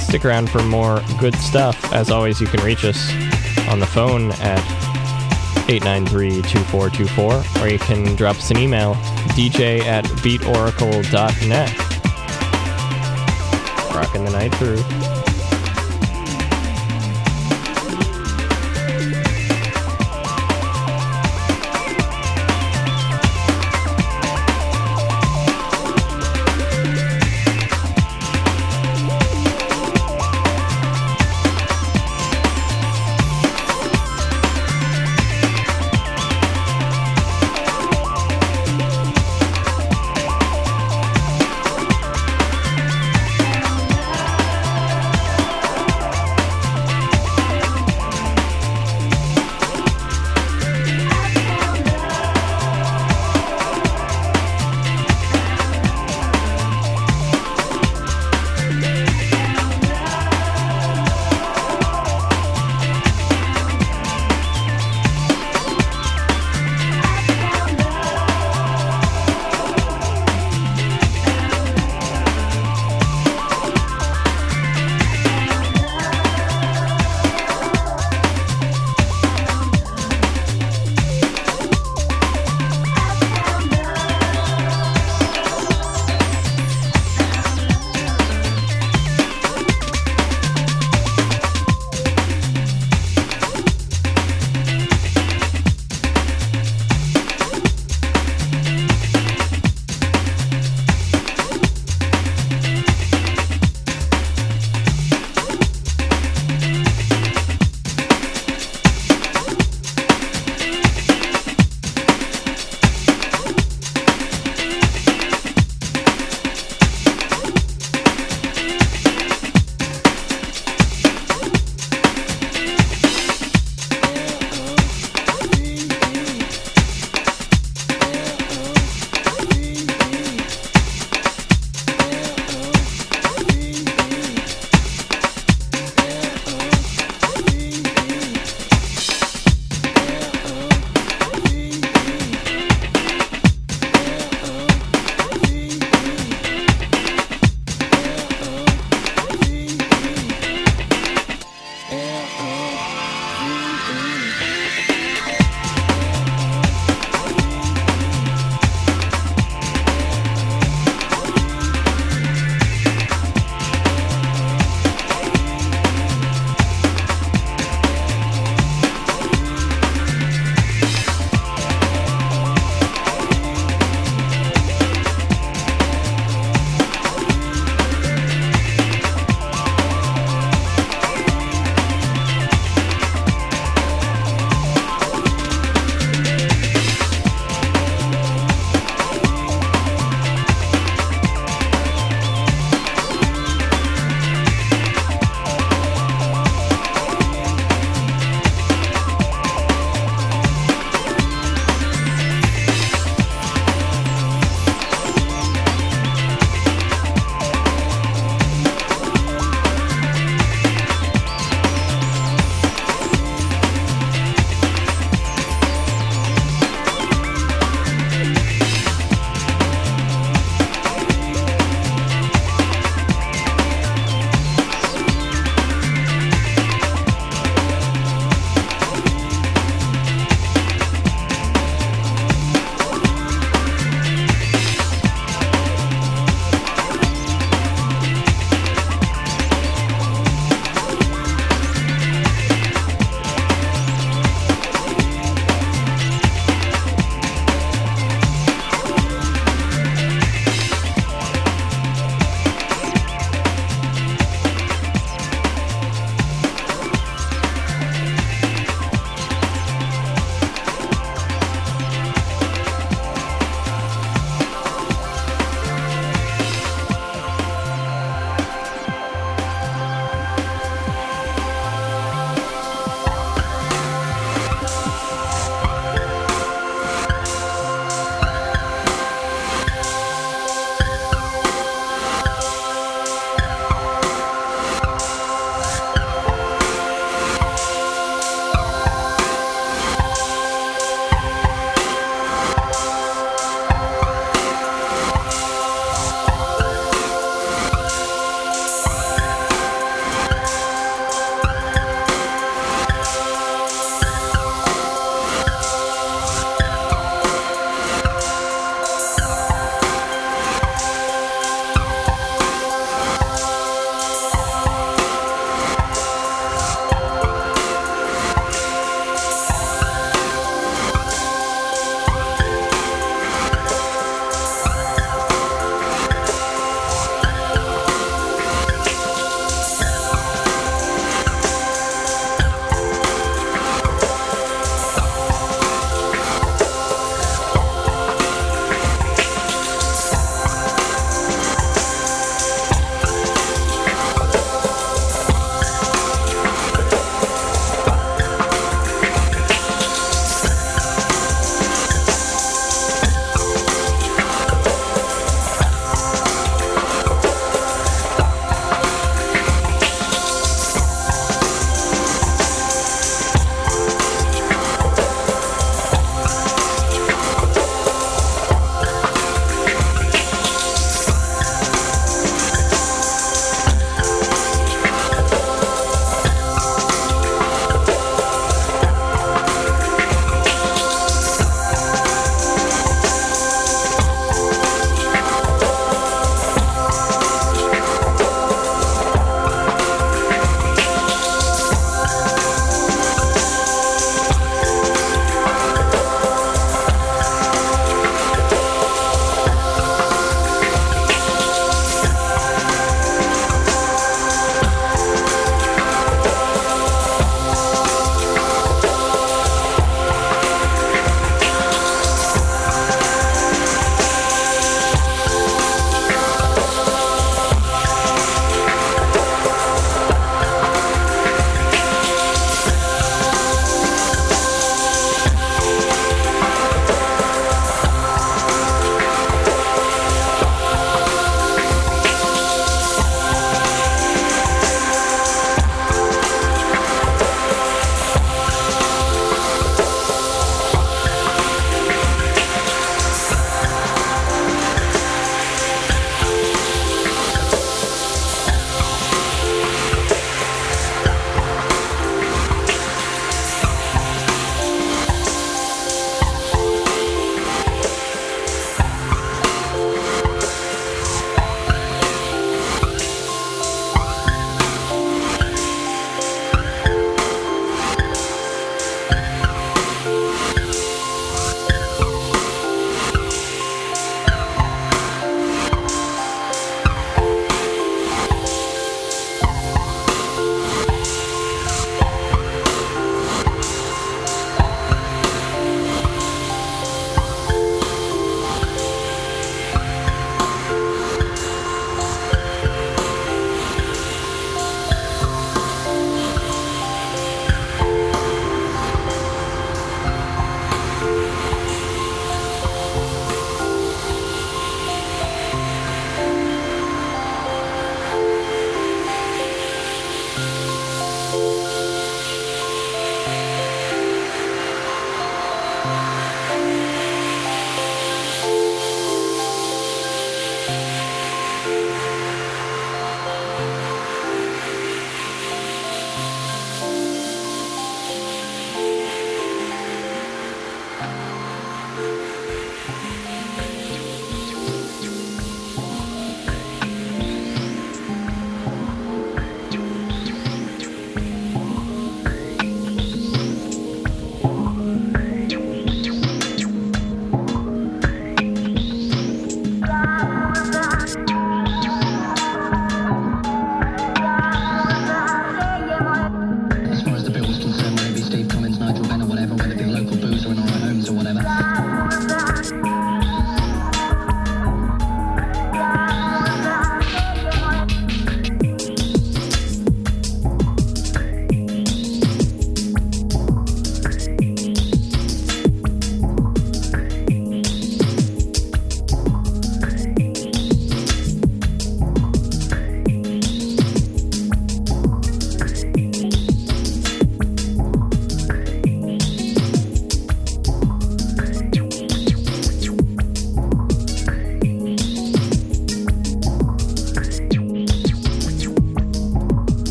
Stick 0.00 0.24
around 0.24 0.48
for 0.50 0.62
more 0.62 1.02
good 1.18 1.34
stuff. 1.36 1.92
As 1.92 2.10
always, 2.10 2.40
you 2.40 2.46
can 2.46 2.64
reach 2.64 2.84
us 2.84 3.12
on 3.68 3.80
the 3.80 3.86
phone 3.86 4.32
at 4.40 4.58
893-2424, 5.68 7.62
or 7.62 7.68
you 7.68 7.78
can 7.78 8.16
drop 8.16 8.36
us 8.36 8.50
an 8.50 8.56
email, 8.56 8.96
dj 9.30 9.80
at 9.80 10.04
beatoracle.net. 10.22 11.70
Rocking 13.94 14.24
the 14.24 14.30
night 14.30 14.54
through. 14.54 15.09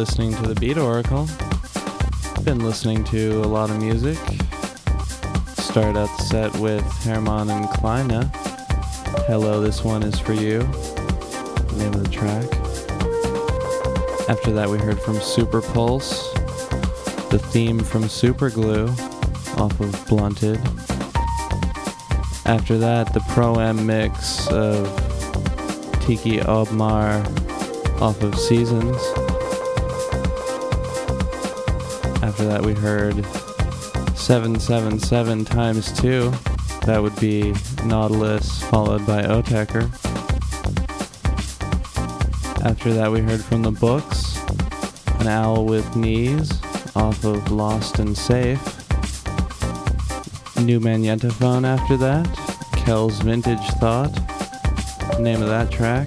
Listening 0.00 0.32
to 0.36 0.42
the 0.48 0.58
Beat 0.58 0.78
Oracle. 0.78 1.28
Been 2.42 2.60
listening 2.60 3.04
to 3.04 3.42
a 3.42 3.44
lot 3.44 3.68
of 3.68 3.78
music. 3.82 4.16
Start 5.58 5.94
out 5.94 6.08
the 6.16 6.22
set 6.24 6.56
with 6.56 6.82
Herrmann 7.02 7.50
and 7.50 7.68
Kleine. 7.68 8.22
Hello, 9.26 9.60
this 9.60 9.84
one 9.84 10.02
is 10.02 10.18
for 10.18 10.32
you. 10.32 10.60
The 10.60 11.74
Name 11.76 11.92
of 11.92 12.02
the 12.02 12.08
track. 12.08 12.50
After 14.30 14.52
that, 14.52 14.70
we 14.70 14.78
heard 14.78 14.98
from 14.98 15.20
Super 15.20 15.60
Pulse, 15.60 16.32
the 17.28 17.38
theme 17.38 17.80
from 17.80 18.08
Super 18.08 18.48
Glue 18.48 18.86
off 19.58 19.78
of 19.80 20.06
Blunted. 20.08 20.56
After 22.46 22.78
that, 22.78 23.12
the 23.12 23.22
Pro 23.28 23.56
M 23.56 23.84
mix 23.84 24.48
of 24.48 24.86
Tiki 26.00 26.38
Obmar 26.38 27.20
off 28.00 28.22
of 28.22 28.34
Seasons. 28.38 28.96
After 32.40 32.52
that, 32.52 32.64
we 32.64 32.72
heard 32.72 33.26
777 34.16 35.44
times 35.44 35.92
2. 36.00 36.32
That 36.86 37.02
would 37.02 37.14
be 37.20 37.52
Nautilus 37.84 38.62
followed 38.62 39.06
by 39.06 39.24
Otecker. 39.24 39.82
After 42.64 42.94
that, 42.94 43.12
we 43.12 43.20
heard 43.20 43.44
from 43.44 43.60
the 43.60 43.70
books 43.70 44.38
An 45.20 45.26
Owl 45.26 45.66
with 45.66 45.94
Knees 45.94 46.50
off 46.96 47.22
of 47.26 47.52
Lost 47.52 47.98
and 47.98 48.16
Safe. 48.16 48.58
New 50.62 50.80
Magnetophone 50.80 51.66
after 51.66 51.98
that. 51.98 52.26
Kel's 52.86 53.20
Vintage 53.20 53.68
Thought. 53.80 54.14
Name 55.20 55.42
of 55.42 55.48
that 55.48 55.70
track. 55.70 56.06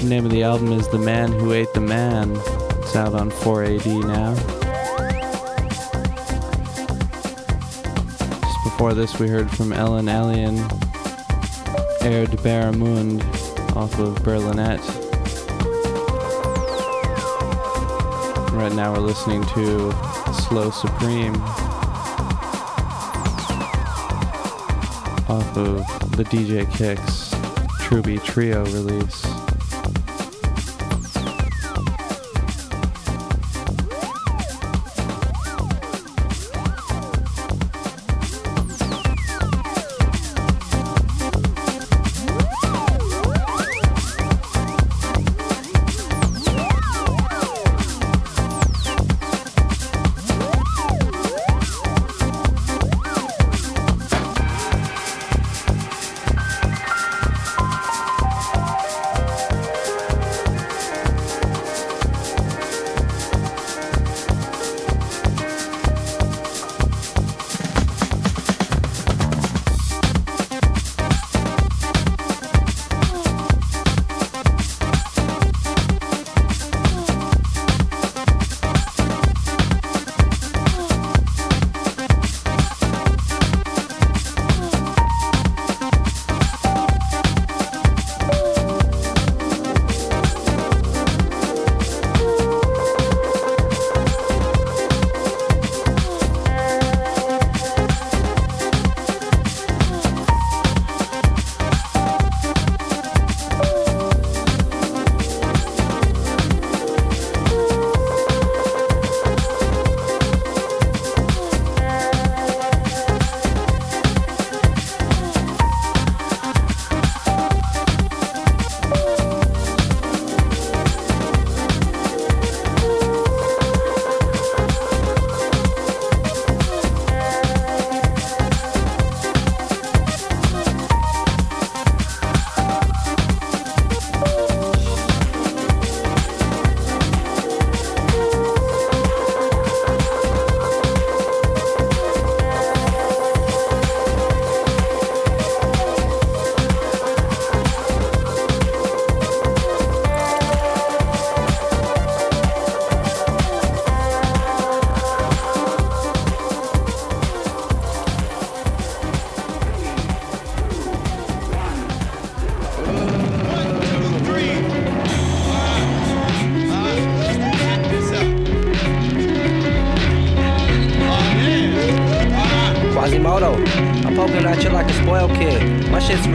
The 0.00 0.06
name 0.08 0.24
of 0.24 0.30
the 0.30 0.44
album 0.44 0.72
is 0.72 0.88
The 0.88 0.98
Man 0.98 1.30
Who 1.30 1.52
Ate 1.52 1.74
the 1.74 1.82
Man. 1.82 2.55
Out 2.96 3.12
on 3.12 3.30
4AD 3.30 4.06
now. 4.08 4.34
Just 8.40 8.64
before 8.64 8.94
this, 8.94 9.18
we 9.18 9.28
heard 9.28 9.50
from 9.50 9.74
Ellen 9.74 10.06
Allien, 10.06 10.56
Air 12.00 12.26
de 12.26 12.38
Baramund 12.38 13.22
off 13.76 13.98
of 13.98 14.16
Berlinette. 14.20 14.80
Right 18.52 18.72
now, 18.72 18.94
we're 18.94 19.00
listening 19.00 19.44
to 19.44 19.92
Slow 20.48 20.70
Supreme 20.70 21.34
off 25.28 25.56
of 25.58 25.86
the 26.16 26.24
DJ 26.24 26.64
Kicks 26.72 27.34
Truby 27.80 28.16
Trio 28.20 28.64
release. 28.64 29.25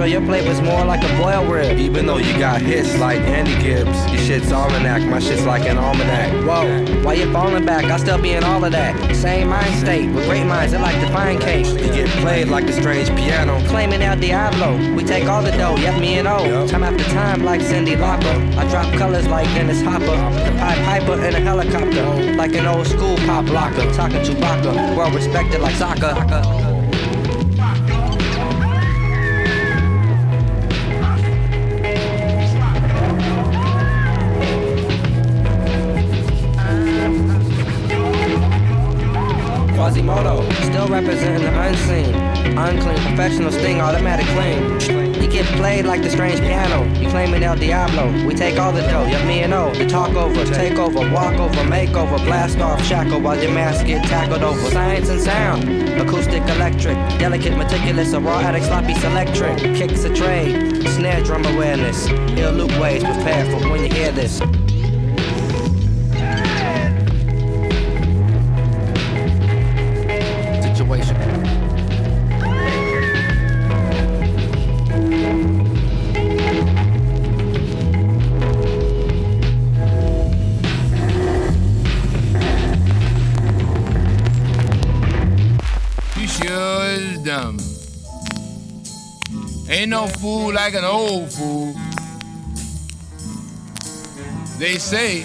Kid. 0.01 0.07
My 0.07 0.07
shit's 0.07 0.07
real, 0.07 0.07
your 0.07 0.21
flavor's 0.21 0.61
more 0.61 0.85
like 0.85 1.03
a 1.03 1.17
boil 1.21 1.45
rib. 1.45 1.77
Even 1.77 2.05
though 2.05 2.17
you 2.17 2.37
got 2.39 2.61
hits 2.61 2.97
like 2.97 3.19
Andy 3.21 3.55
Gibbs, 3.61 4.11
your 4.11 4.21
shit's 4.21 4.51
almanac, 4.51 5.01
my 5.09 5.19
shit's 5.19 5.45
like 5.45 5.67
an 5.67 5.77
almanac. 5.77 6.31
Whoa, 6.45 7.03
why 7.03 7.13
you 7.13 7.31
falling 7.31 7.65
back? 7.65 7.85
I 7.85 7.97
still 7.97 8.21
be 8.21 8.31
in 8.31 8.43
all 8.43 8.63
of 8.63 8.71
that. 8.71 9.15
Same 9.15 9.49
mind 9.49 9.73
state, 9.79 10.13
with 10.13 10.25
great 10.25 10.45
minds 10.45 10.73
that 10.73 10.81
like 10.81 10.99
to 11.01 11.07
find 11.13 11.39
cake. 11.41 11.65
You 11.65 11.93
get 11.93 12.09
played 12.21 12.47
like 12.47 12.65
a 12.65 12.73
strange 12.73 13.09
piano. 13.09 13.59
Claiming 13.67 14.01
El 14.01 14.17
Diablo, 14.17 14.77
we 14.95 15.03
take 15.03 15.25
all 15.25 15.41
the 15.41 15.51
dough, 15.51 15.75
yep, 15.77 15.99
me 15.99 16.19
and 16.19 16.27
O. 16.27 16.67
Time 16.67 16.83
after 16.83 17.03
time, 17.05 17.43
like 17.43 17.61
Cyndi 17.61 17.95
Lauper. 17.95 18.57
I 18.57 18.69
drop 18.69 18.91
colors 18.93 19.27
like 19.27 19.45
Dennis 19.53 19.81
Hopper. 19.81 20.05
The 20.05 20.51
Pied 20.57 20.83
Piper 20.85 21.25
in 21.25 21.35
a 21.35 21.39
helicopter, 21.39 22.35
like 22.35 22.55
an 22.55 22.65
old 22.65 22.87
school 22.87 23.17
pop 23.17 23.47
locker. 23.49 23.91
Talking 23.93 24.21
Chewbacca, 24.21 24.95
well 24.95 25.11
respected 25.11 25.61
like 25.61 25.75
soccer. 25.75 26.13
We 48.25 48.33
take 48.35 48.57
all 48.57 48.71
the 48.71 48.81
dough, 48.81 49.05
yeah, 49.05 49.25
me 49.27 49.41
and 49.41 49.53
O. 49.53 49.73
The 49.73 49.85
talk 49.85 50.15
over, 50.15 50.45
take 50.45 50.79
over, 50.79 50.99
walk 51.11 51.33
over, 51.33 51.63
make 51.65 51.89
over, 51.89 52.17
blast 52.23 52.59
off, 52.59 52.81
shackle 52.85 53.19
while 53.19 53.37
your 53.37 53.51
mask 53.51 53.85
get 53.85 54.03
tackled 54.05 54.43
over. 54.43 54.71
Science 54.71 55.09
and 55.09 55.19
sound, 55.19 55.67
acoustic, 55.99 56.41
electric, 56.43 56.95
delicate, 57.19 57.57
meticulous, 57.57 58.13
a 58.13 58.19
raw 58.21 58.39
addict, 58.39 58.65
sloppy, 58.65 58.93
selectric. 58.93 59.75
Kicks 59.75 60.05
a 60.05 60.13
trade, 60.13 60.87
snare 60.87 61.21
drum 61.23 61.45
awareness. 61.45 62.07
Ill 62.37 62.53
loop 62.53 62.71
ways, 62.79 63.03
prepare 63.03 63.45
for 63.45 63.69
when 63.69 63.83
you 63.83 63.93
hear 63.93 64.11
this. 64.13 64.41
Like 90.65 90.75
an 90.75 90.83
old 90.83 91.31
fool. 91.33 91.73
They 94.59 94.75
say. 94.77 95.23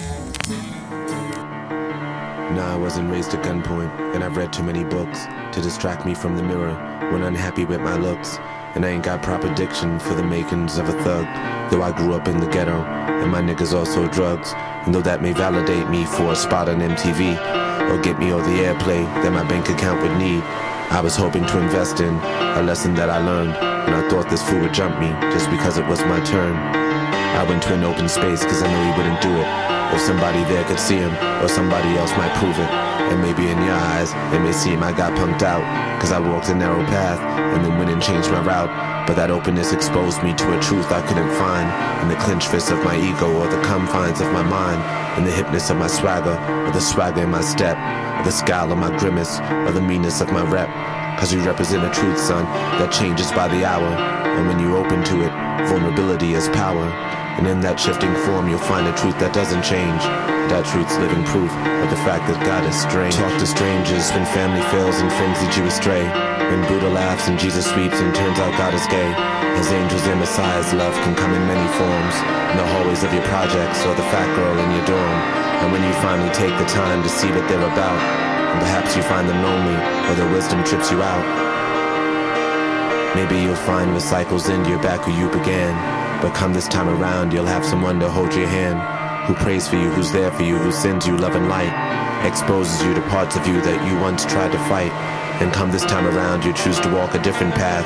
Nah, 2.55 2.73
I 2.73 2.75
wasn't 2.75 3.11
raised 3.11 3.35
at 3.35 3.45
gunpoint, 3.45 4.15
and 4.15 4.23
I've 4.23 4.35
read 4.35 4.51
too 4.51 4.63
many 4.63 4.83
books 4.83 5.25
to 5.51 5.61
distract 5.61 6.07
me 6.07 6.15
from 6.15 6.37
the 6.37 6.41
mirror 6.41 6.73
when 7.11 7.21
unhappy 7.21 7.65
with 7.65 7.81
my 7.81 7.95
looks. 7.97 8.39
And 8.73 8.83
I 8.83 8.89
ain't 8.89 9.03
got 9.03 9.21
proper 9.21 9.53
diction 9.53 9.99
for 9.99 10.15
the 10.15 10.23
makings 10.23 10.79
of 10.79 10.89
a 10.89 11.03
thug. 11.03 11.25
Though 11.69 11.83
I 11.83 11.91
grew 11.91 12.13
up 12.15 12.27
in 12.27 12.39
the 12.39 12.47
ghetto, 12.47 12.81
and 13.21 13.31
my 13.31 13.41
niggas 13.43 13.73
also 13.73 14.07
drugs. 14.07 14.53
And 14.55 14.95
though 14.95 15.03
that 15.03 15.21
may 15.21 15.33
validate 15.33 15.87
me 15.87 16.05
for 16.05 16.31
a 16.31 16.35
spot 16.35 16.67
on 16.67 16.79
MTV, 16.79 17.37
or 17.91 18.01
get 18.01 18.17
me 18.17 18.31
all 18.31 18.39
the 18.39 18.63
airplay 18.65 19.03
that 19.21 19.31
my 19.31 19.43
bank 19.43 19.69
account 19.69 20.01
would 20.01 20.17
need, 20.17 20.41
I 20.89 20.99
was 20.99 21.15
hoping 21.15 21.45
to 21.45 21.59
invest 21.59 21.99
in 21.99 22.15
a 22.59 22.63
lesson 22.63 22.95
that 22.95 23.11
I 23.11 23.19
learned. 23.19 23.76
And 23.87 23.95
I 23.95 24.07
thought 24.09 24.29
this 24.29 24.43
fool 24.43 24.59
would 24.59 24.73
jump 24.73 24.99
me 24.99 25.07
just 25.31 25.49
because 25.49 25.77
it 25.77 25.87
was 25.87 26.03
my 26.05 26.19
turn. 26.25 26.53
I 26.53 27.43
went 27.47 27.63
to 27.63 27.73
an 27.73 27.83
open 27.83 28.09
space 28.09 28.43
cause 28.43 28.61
I 28.61 28.67
knew 28.67 28.91
he 28.91 28.97
wouldn't 28.97 29.21
do 29.21 29.31
it. 29.31 29.47
If 29.95 30.01
somebody 30.01 30.43
there 30.51 30.65
could 30.65 30.79
see 30.79 30.97
him, 30.97 31.15
or 31.39 31.47
somebody 31.47 31.95
else 31.95 32.11
might 32.17 32.35
prove 32.35 32.59
it. 32.59 32.69
And 33.07 33.21
maybe 33.21 33.47
in 33.47 33.57
your 33.63 33.79
eyes, 33.95 34.11
it 34.35 34.41
may 34.43 34.51
seem 34.51 34.83
I 34.83 34.91
got 34.91 35.13
punked 35.15 35.41
out. 35.41 35.63
Cause 36.01 36.11
I 36.11 36.19
walked 36.19 36.49
a 36.49 36.55
narrow 36.55 36.83
path, 36.91 37.19
and 37.55 37.63
then 37.63 37.77
went 37.77 37.89
and 37.89 38.03
changed 38.03 38.29
my 38.29 38.43
route. 38.43 39.07
But 39.07 39.15
that 39.15 39.31
openness 39.31 39.71
exposed 39.71 40.21
me 40.21 40.33
to 40.35 40.57
a 40.57 40.61
truth 40.61 40.91
I 40.91 41.01
couldn't 41.07 41.31
find. 41.39 41.71
In 42.03 42.09
the 42.09 42.19
clenched 42.19 42.51
fist 42.51 42.69
of 42.69 42.83
my 42.83 42.99
ego, 42.99 43.31
or 43.39 43.47
the 43.47 43.61
confines 43.63 44.19
of 44.19 44.27
my 44.33 44.43
mind. 44.43 44.83
In 45.17 45.23
the 45.23 45.31
hipness 45.31 45.71
of 45.71 45.77
my 45.77 45.87
swagger, 45.87 46.35
or 46.67 46.71
the 46.71 46.81
swagger 46.81 47.23
in 47.23 47.29
my 47.29 47.41
step. 47.41 47.77
Or 48.19 48.23
the 48.25 48.31
scowl 48.31 48.73
of 48.73 48.77
my 48.77 48.91
grimace, 48.99 49.39
or 49.39 49.71
the 49.71 49.81
meanness 49.81 50.19
of 50.19 50.29
my 50.33 50.43
rep. 50.43 50.67
Cause 51.17 51.33
you 51.33 51.41
represent 51.41 51.81
a 51.81 51.89
truth, 51.89 52.21
son, 52.21 52.45
that 52.77 52.93
changes 52.93 53.33
by 53.33 53.49
the 53.49 53.65
hour. 53.65 53.89
And 54.37 54.45
when 54.45 54.61
you 54.61 54.77
open 54.77 55.01
to 55.09 55.25
it, 55.25 55.33
vulnerability 55.65 56.37
is 56.37 56.45
power. 56.53 56.85
And 57.41 57.49
in 57.49 57.57
that 57.65 57.81
shifting 57.81 58.13
form, 58.21 58.45
you'll 58.45 58.61
find 58.69 58.85
a 58.85 58.93
truth 58.93 59.17
that 59.17 59.33
doesn't 59.33 59.65
change. 59.65 60.01
That 60.53 60.61
truth's 60.69 60.93
living 61.01 61.25
proof 61.25 61.49
of 61.49 61.89
the 61.89 61.97
fact 62.05 62.29
that 62.29 62.37
God 62.45 62.61
is 62.69 62.77
strange. 62.77 63.17
Talk 63.17 63.33
to 63.41 63.49
strangers 63.49 64.13
when 64.13 64.29
family 64.29 64.61
fails 64.69 65.01
and 65.01 65.09
friends 65.17 65.41
lead 65.41 65.57
you 65.57 65.65
astray. 65.65 66.05
When 66.53 66.61
Buddha 66.69 66.89
laughs 66.93 67.25
and 67.25 67.41
Jesus 67.41 67.65
weeps 67.73 67.97
and 67.97 68.13
turns 68.13 68.37
out 68.37 68.53
God 68.53 68.77
is 68.77 68.85
gay. 68.85 69.09
As 69.57 69.73
angels 69.73 70.05
and 70.05 70.21
messiahs, 70.21 70.69
love 70.77 70.93
can 71.01 71.17
come 71.17 71.33
in 71.33 71.41
many 71.49 71.65
forms. 71.81 72.15
In 72.53 72.61
the 72.61 72.67
hallways 72.77 73.01
of 73.01 73.09
your 73.09 73.25
projects 73.25 73.81
or 73.89 73.97
the 73.97 74.05
fat 74.13 74.29
girl 74.37 74.53
in 74.53 74.69
your 74.69 74.85
dorm. 74.85 75.17
And 75.65 75.73
when 75.73 75.81
you 75.81 75.93
finally 75.97 76.29
take 76.37 76.53
the 76.61 76.69
time 76.69 77.01
to 77.01 77.09
see 77.09 77.29
what 77.33 77.45
they're 77.49 77.65
about, 77.65 78.26
perhaps 78.59 78.95
you 78.95 79.03
find 79.03 79.27
them 79.27 79.41
lonely 79.43 79.77
or 80.09 80.15
their 80.15 80.31
wisdom 80.33 80.63
trips 80.63 80.91
you 80.91 81.01
out. 81.01 81.25
Maybe 83.15 83.41
you'll 83.41 83.55
find 83.55 83.95
the 83.95 83.99
cycles 83.99 84.49
end 84.49 84.67
you're 84.67 84.81
back 84.81 85.07
where 85.07 85.17
you 85.17 85.27
began. 85.29 85.73
But 86.21 86.35
come 86.35 86.53
this 86.53 86.67
time 86.67 86.89
around, 86.89 87.33
you'll 87.33 87.45
have 87.45 87.65
someone 87.65 87.99
to 87.99 88.09
hold 88.09 88.33
your 88.33 88.47
hand. 88.47 88.79
Who 89.27 89.33
prays 89.33 89.67
for 89.67 89.75
you, 89.75 89.89
who's 89.89 90.11
there 90.11 90.31
for 90.31 90.43
you, 90.43 90.57
who 90.57 90.71
sends 90.71 91.07
you 91.07 91.17
love 91.17 91.35
and 91.35 91.49
light. 91.49 91.73
Exposes 92.25 92.81
you 92.83 92.93
to 92.93 93.01
parts 93.09 93.35
of 93.35 93.47
you 93.47 93.61
that 93.61 93.87
you 93.87 93.99
once 93.99 94.25
tried 94.25 94.51
to 94.51 94.59
fight. 94.69 94.91
And 95.41 95.53
come 95.53 95.71
this 95.71 95.85
time 95.85 96.05
around, 96.05 96.45
you 96.45 96.53
choose 96.53 96.79
to 96.81 96.93
walk 96.93 97.13
a 97.15 97.23
different 97.23 97.53
path. 97.55 97.85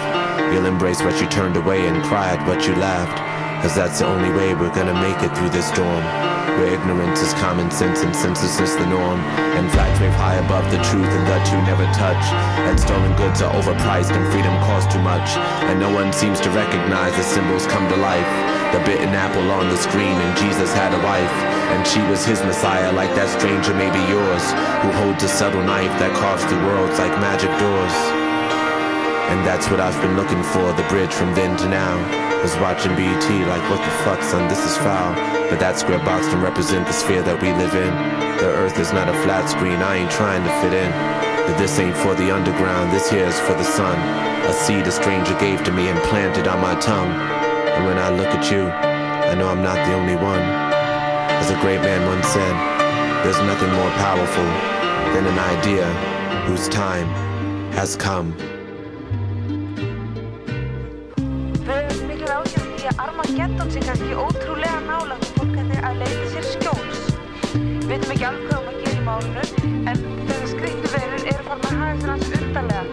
You'll 0.54 0.66
embrace 0.66 1.02
what 1.02 1.20
you 1.22 1.28
turned 1.28 1.58
away 1.58 1.88
and 1.88 2.04
cry 2.04 2.36
at 2.36 2.48
what 2.48 2.68
you 2.68 2.76
laughed. 2.76 3.31
Cause 3.62 3.78
that's 3.78 4.02
the 4.02 4.10
only 4.10 4.34
way 4.34 4.58
we're 4.58 4.74
gonna 4.74 4.98
make 4.98 5.22
it 5.22 5.30
through 5.38 5.54
this 5.54 5.70
storm. 5.70 6.02
Where 6.58 6.74
ignorance 6.74 7.22
is 7.22 7.30
common 7.38 7.70
sense 7.70 8.02
and 8.02 8.10
senselessness 8.10 8.74
the 8.74 8.90
norm. 8.90 9.22
And 9.54 9.70
facts 9.70 10.02
wave 10.02 10.18
high 10.18 10.42
above 10.42 10.66
the 10.74 10.82
truth 10.90 11.06
and 11.06 11.26
the 11.30 11.38
two 11.46 11.62
never 11.70 11.86
touch. 11.94 12.26
And 12.66 12.74
stolen 12.74 13.14
goods 13.22 13.46
are 13.46 13.54
overpriced 13.54 14.10
and 14.18 14.26
freedom 14.34 14.58
costs 14.66 14.90
too 14.90 15.00
much. 15.06 15.38
And 15.70 15.80
no 15.80 15.94
one 15.94 16.12
seems 16.12 16.42
to 16.42 16.50
recognize 16.58 17.14
the 17.14 17.22
symbols 17.22 17.70
come 17.70 17.86
to 17.94 17.98
life. 18.02 18.26
The 18.74 18.82
bitten 18.82 19.14
apple 19.14 19.46
on 19.54 19.70
the 19.70 19.78
screen 19.78 20.18
and 20.18 20.34
Jesus 20.42 20.74
had 20.74 20.98
a 20.98 21.02
wife. 21.06 21.38
And 21.78 21.86
she 21.86 22.02
was 22.10 22.26
his 22.26 22.42
messiah 22.42 22.92
like 22.98 23.14
that 23.14 23.30
stranger 23.30 23.78
may 23.78 23.94
be 23.94 24.02
yours. 24.10 24.46
Who 24.82 24.90
holds 25.06 25.22
a 25.22 25.30
subtle 25.30 25.62
knife 25.62 25.94
that 26.02 26.18
carves 26.18 26.42
through 26.50 26.66
worlds 26.66 26.98
like 26.98 27.14
magic 27.22 27.54
doors. 27.62 27.96
And 29.30 29.46
that's 29.46 29.70
what 29.70 29.80
I've 29.80 30.02
been 30.02 30.18
looking 30.18 30.42
for, 30.50 30.74
the 30.74 30.88
bridge 30.90 31.14
from 31.14 31.30
then 31.38 31.54
to 31.62 31.70
now. 31.70 32.21
Was 32.42 32.58
watching 32.58 32.96
BET 32.98 33.30
like 33.46 33.62
what 33.70 33.78
the 33.86 33.94
fuck 34.02 34.18
son, 34.24 34.50
this 34.50 34.66
is 34.66 34.76
foul. 34.78 35.14
But 35.54 35.60
that 35.62 35.78
square 35.78 36.02
box 36.02 36.26
can 36.26 36.42
represent 36.42 36.88
the 36.88 36.94
sphere 36.94 37.22
that 37.22 37.38
we 37.38 37.54
live 37.54 37.78
in. 37.78 37.94
The 38.42 38.50
earth 38.58 38.82
is 38.82 38.90
not 38.90 39.06
a 39.06 39.14
flat 39.22 39.46
screen, 39.46 39.78
I 39.78 40.02
ain't 40.02 40.10
trying 40.10 40.42
to 40.42 40.54
fit 40.58 40.74
in. 40.74 40.90
But 41.46 41.62
this 41.62 41.78
ain't 41.78 41.96
for 41.98 42.18
the 42.18 42.34
underground, 42.34 42.90
this 42.90 43.14
here 43.14 43.30
is 43.30 43.40
for 43.46 43.54
the 43.54 43.64
sun. 43.64 43.94
A 44.50 44.54
seed 44.54 44.90
a 44.90 44.92
stranger 44.92 45.38
gave 45.38 45.62
to 45.66 45.72
me 45.72 45.90
and 45.94 46.02
planted 46.10 46.48
on 46.50 46.58
my 46.66 46.74
tongue. 46.82 47.14
And 47.78 47.86
when 47.86 48.02
I 48.02 48.10
look 48.10 48.34
at 48.34 48.50
you, 48.50 48.66
I 48.66 49.38
know 49.38 49.46
I'm 49.46 49.62
not 49.62 49.78
the 49.86 49.94
only 49.94 50.18
one. 50.18 50.42
As 50.42 51.54
a 51.54 51.62
great 51.62 51.86
man 51.86 52.02
once 52.10 52.26
said, 52.26 52.56
there's 53.22 53.38
nothing 53.46 53.70
more 53.70 53.94
powerful 54.02 54.50
than 55.14 55.30
an 55.30 55.38
idea 55.38 55.86
whose 56.50 56.68
time 56.70 57.06
has 57.78 57.96
come. 57.96 58.34
Armageddon 63.72 63.80
sé 63.80 63.80
kannski 63.88 64.14
ótrúlega 64.16 64.80
nálagt 64.84 65.24
og 65.24 65.36
fólk 65.38 65.56
ætti 65.56 65.78
að 65.80 65.96
leita 66.02 66.26
sér 66.32 66.44
skjóls. 66.44 67.00
Við 67.56 67.88
veitum 67.88 68.12
ekki 68.12 68.26
alveg 68.28 68.44
hvað 68.50 68.60
um 68.60 68.68
að 68.68 68.76
gera 68.82 68.98
í 68.98 69.04
málinu, 69.06 69.44
en 69.88 69.98
þessar 70.28 70.50
skrýttu 70.52 70.88
verur 70.92 71.24
eru 71.32 71.44
farin 71.48 71.66
að 71.66 71.76
hafa 71.80 71.96
fyrir 72.02 72.12
hans 72.12 72.30
undarlega. 72.36 72.84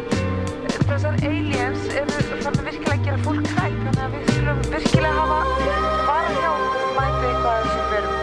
Þessar 0.89 1.15
aliens 1.31 1.83
eru 1.99 2.11
farin 2.15 2.61
að 2.63 2.67
virkilega 2.69 3.03
gera 3.09 3.19
fólk 3.27 3.47
hrætt, 3.57 3.81
þannig 3.85 4.03
að 4.05 4.11
við 4.15 4.23
skulum 4.31 4.59
virkilega 4.69 5.15
hafa 5.19 5.41
vara 6.07 6.33
hjá 6.39 6.51
okkur 6.55 6.87
mæta 6.99 7.25
eitthvað 7.29 7.55
af 7.55 7.63
þessum 7.65 7.87
verum. 7.93 8.17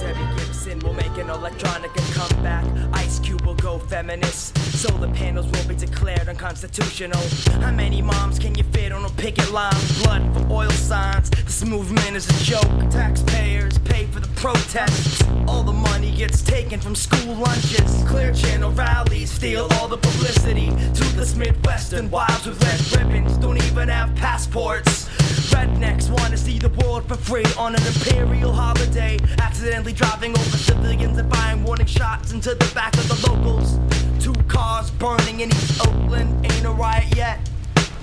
Debbie 0.00 0.30
Gibson 0.38 0.78
will 0.86 0.96
make 0.96 1.16
an 1.20 1.28
electronic 1.36 1.92
and 2.00 2.08
come 2.16 2.36
back, 2.42 2.66
Ice 3.04 3.18
Cube 3.20 3.44
will 3.44 3.60
go 3.60 3.78
feminist. 3.78 4.57
Solar 4.78 5.12
panels 5.12 5.46
will 5.46 5.66
be 5.66 5.74
declared 5.74 6.28
unconstitutional. 6.28 7.20
How 7.60 7.72
many 7.72 8.00
moms 8.00 8.38
can 8.38 8.54
you 8.54 8.62
fit 8.62 8.92
on 8.92 9.04
a 9.04 9.10
picket 9.10 9.50
line? 9.50 9.74
Blood 10.04 10.22
for 10.32 10.52
oil 10.52 10.70
signs. 10.70 11.30
This 11.30 11.64
movement 11.64 12.14
is 12.14 12.28
a 12.28 12.44
joke. 12.44 12.88
Taxpayers 12.88 13.76
pay 13.78 14.06
for 14.06 14.20
the 14.20 14.28
protests. 14.36 15.24
All 15.48 15.64
the 15.64 15.72
money 15.72 16.14
gets 16.14 16.42
taken 16.42 16.78
from 16.78 16.94
school 16.94 17.34
lunches. 17.34 18.04
Clear 18.06 18.32
channel 18.32 18.70
rallies 18.70 19.32
steal 19.32 19.66
all 19.72 19.88
the 19.88 19.98
publicity. 19.98 20.68
Toothless 20.94 21.34
Midwestern 21.34 22.08
wives 22.08 22.46
with 22.46 22.62
red 22.62 23.02
ribbons 23.02 23.36
don't 23.38 23.60
even 23.64 23.88
have 23.88 24.14
passports. 24.14 25.08
Rednecks 25.50 26.08
want 26.08 26.30
to 26.30 26.36
see 26.36 26.60
the 26.60 26.68
world 26.84 27.08
for 27.08 27.16
free 27.16 27.46
on 27.58 27.74
an 27.74 27.84
imperial 27.84 28.52
holiday. 28.52 29.18
Accidentally 29.40 29.92
driving 29.92 30.38
over 30.38 30.56
civilians 30.56 31.18
and 31.18 31.28
firing 31.34 31.64
warning 31.64 31.86
shots 31.86 32.30
into 32.30 32.50
the 32.50 32.70
back 32.76 32.96
of 32.96 33.08
the 33.08 33.28
locals. 33.28 33.80
Two 34.20 34.32
cars 34.48 34.90
burning 34.90 35.40
in 35.40 35.48
East 35.50 35.86
Oakland, 35.86 36.44
ain't 36.44 36.64
a 36.64 36.70
riot 36.70 37.16
yet. 37.16 37.38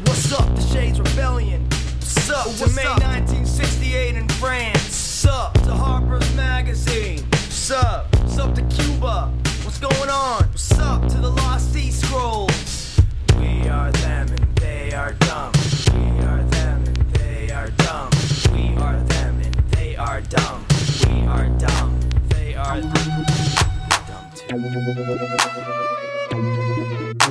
What's 0.06 0.32
up, 0.32 0.48
the 0.56 0.62
Shades 0.62 0.98
Rebellion? 0.98 1.68
What's 1.70 2.30
up 2.30 2.46
to 2.46 2.74
May 2.74 2.86
1968 2.86 4.16
in 4.16 4.30
France? 4.30 4.76
What's 4.76 5.26
up 5.26 5.54
to 5.64 5.74
Harper's 5.74 6.34
Magazine? 6.34 7.26
What's 7.32 7.70
up? 7.70 8.16
What's 8.16 8.38
up 8.38 8.56
to 8.56 8.62
Cuba? 8.64 9.34
What's 9.64 9.80
going 9.80 10.10
on? 10.10 10.44
What's 10.46 10.72
up 10.80 11.06
to 11.10 11.18
the 11.18 11.32
Lost 11.32 11.74
Sea 11.74 11.92
Scrolls? 11.92 13.02
We 13.38 13.68
are 13.68 13.92
them 13.92 14.30
and 14.30 14.56
they 14.58 14.94
are 14.94 15.14
dumb. 15.14 15.52
We 15.94 16.24
are 16.24 16.44
them 16.44 16.84
and 16.86 16.98
they 17.12 17.52
are 17.52 17.70
dumb. 17.72 18.10
We 18.54 18.78
are 18.78 19.00
them 19.00 19.42
and 19.42 19.56
they 19.72 19.98
are 19.98 20.22
dumb. 20.22 20.66
We 21.10 21.26
are 21.28 21.50
dumb. 21.60 22.00
They 22.30 22.56
are 22.56 22.82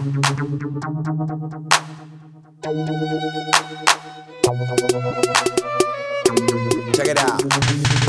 Check 0.05 0.13
it 7.09 7.19
out. 7.19 7.43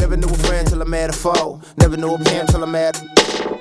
Never 0.01 0.17
knew 0.17 0.27
a 0.27 0.37
friend 0.43 0.67
till 0.67 0.81
I 0.81 0.85
met 0.85 1.09
a 1.09 1.13
foe. 1.13 1.61
Never 1.77 1.95
knew 1.95 2.13
a 2.13 2.17
pen 2.17 2.47
till 2.47 2.63
I 2.63 2.65
met. 2.65 3.01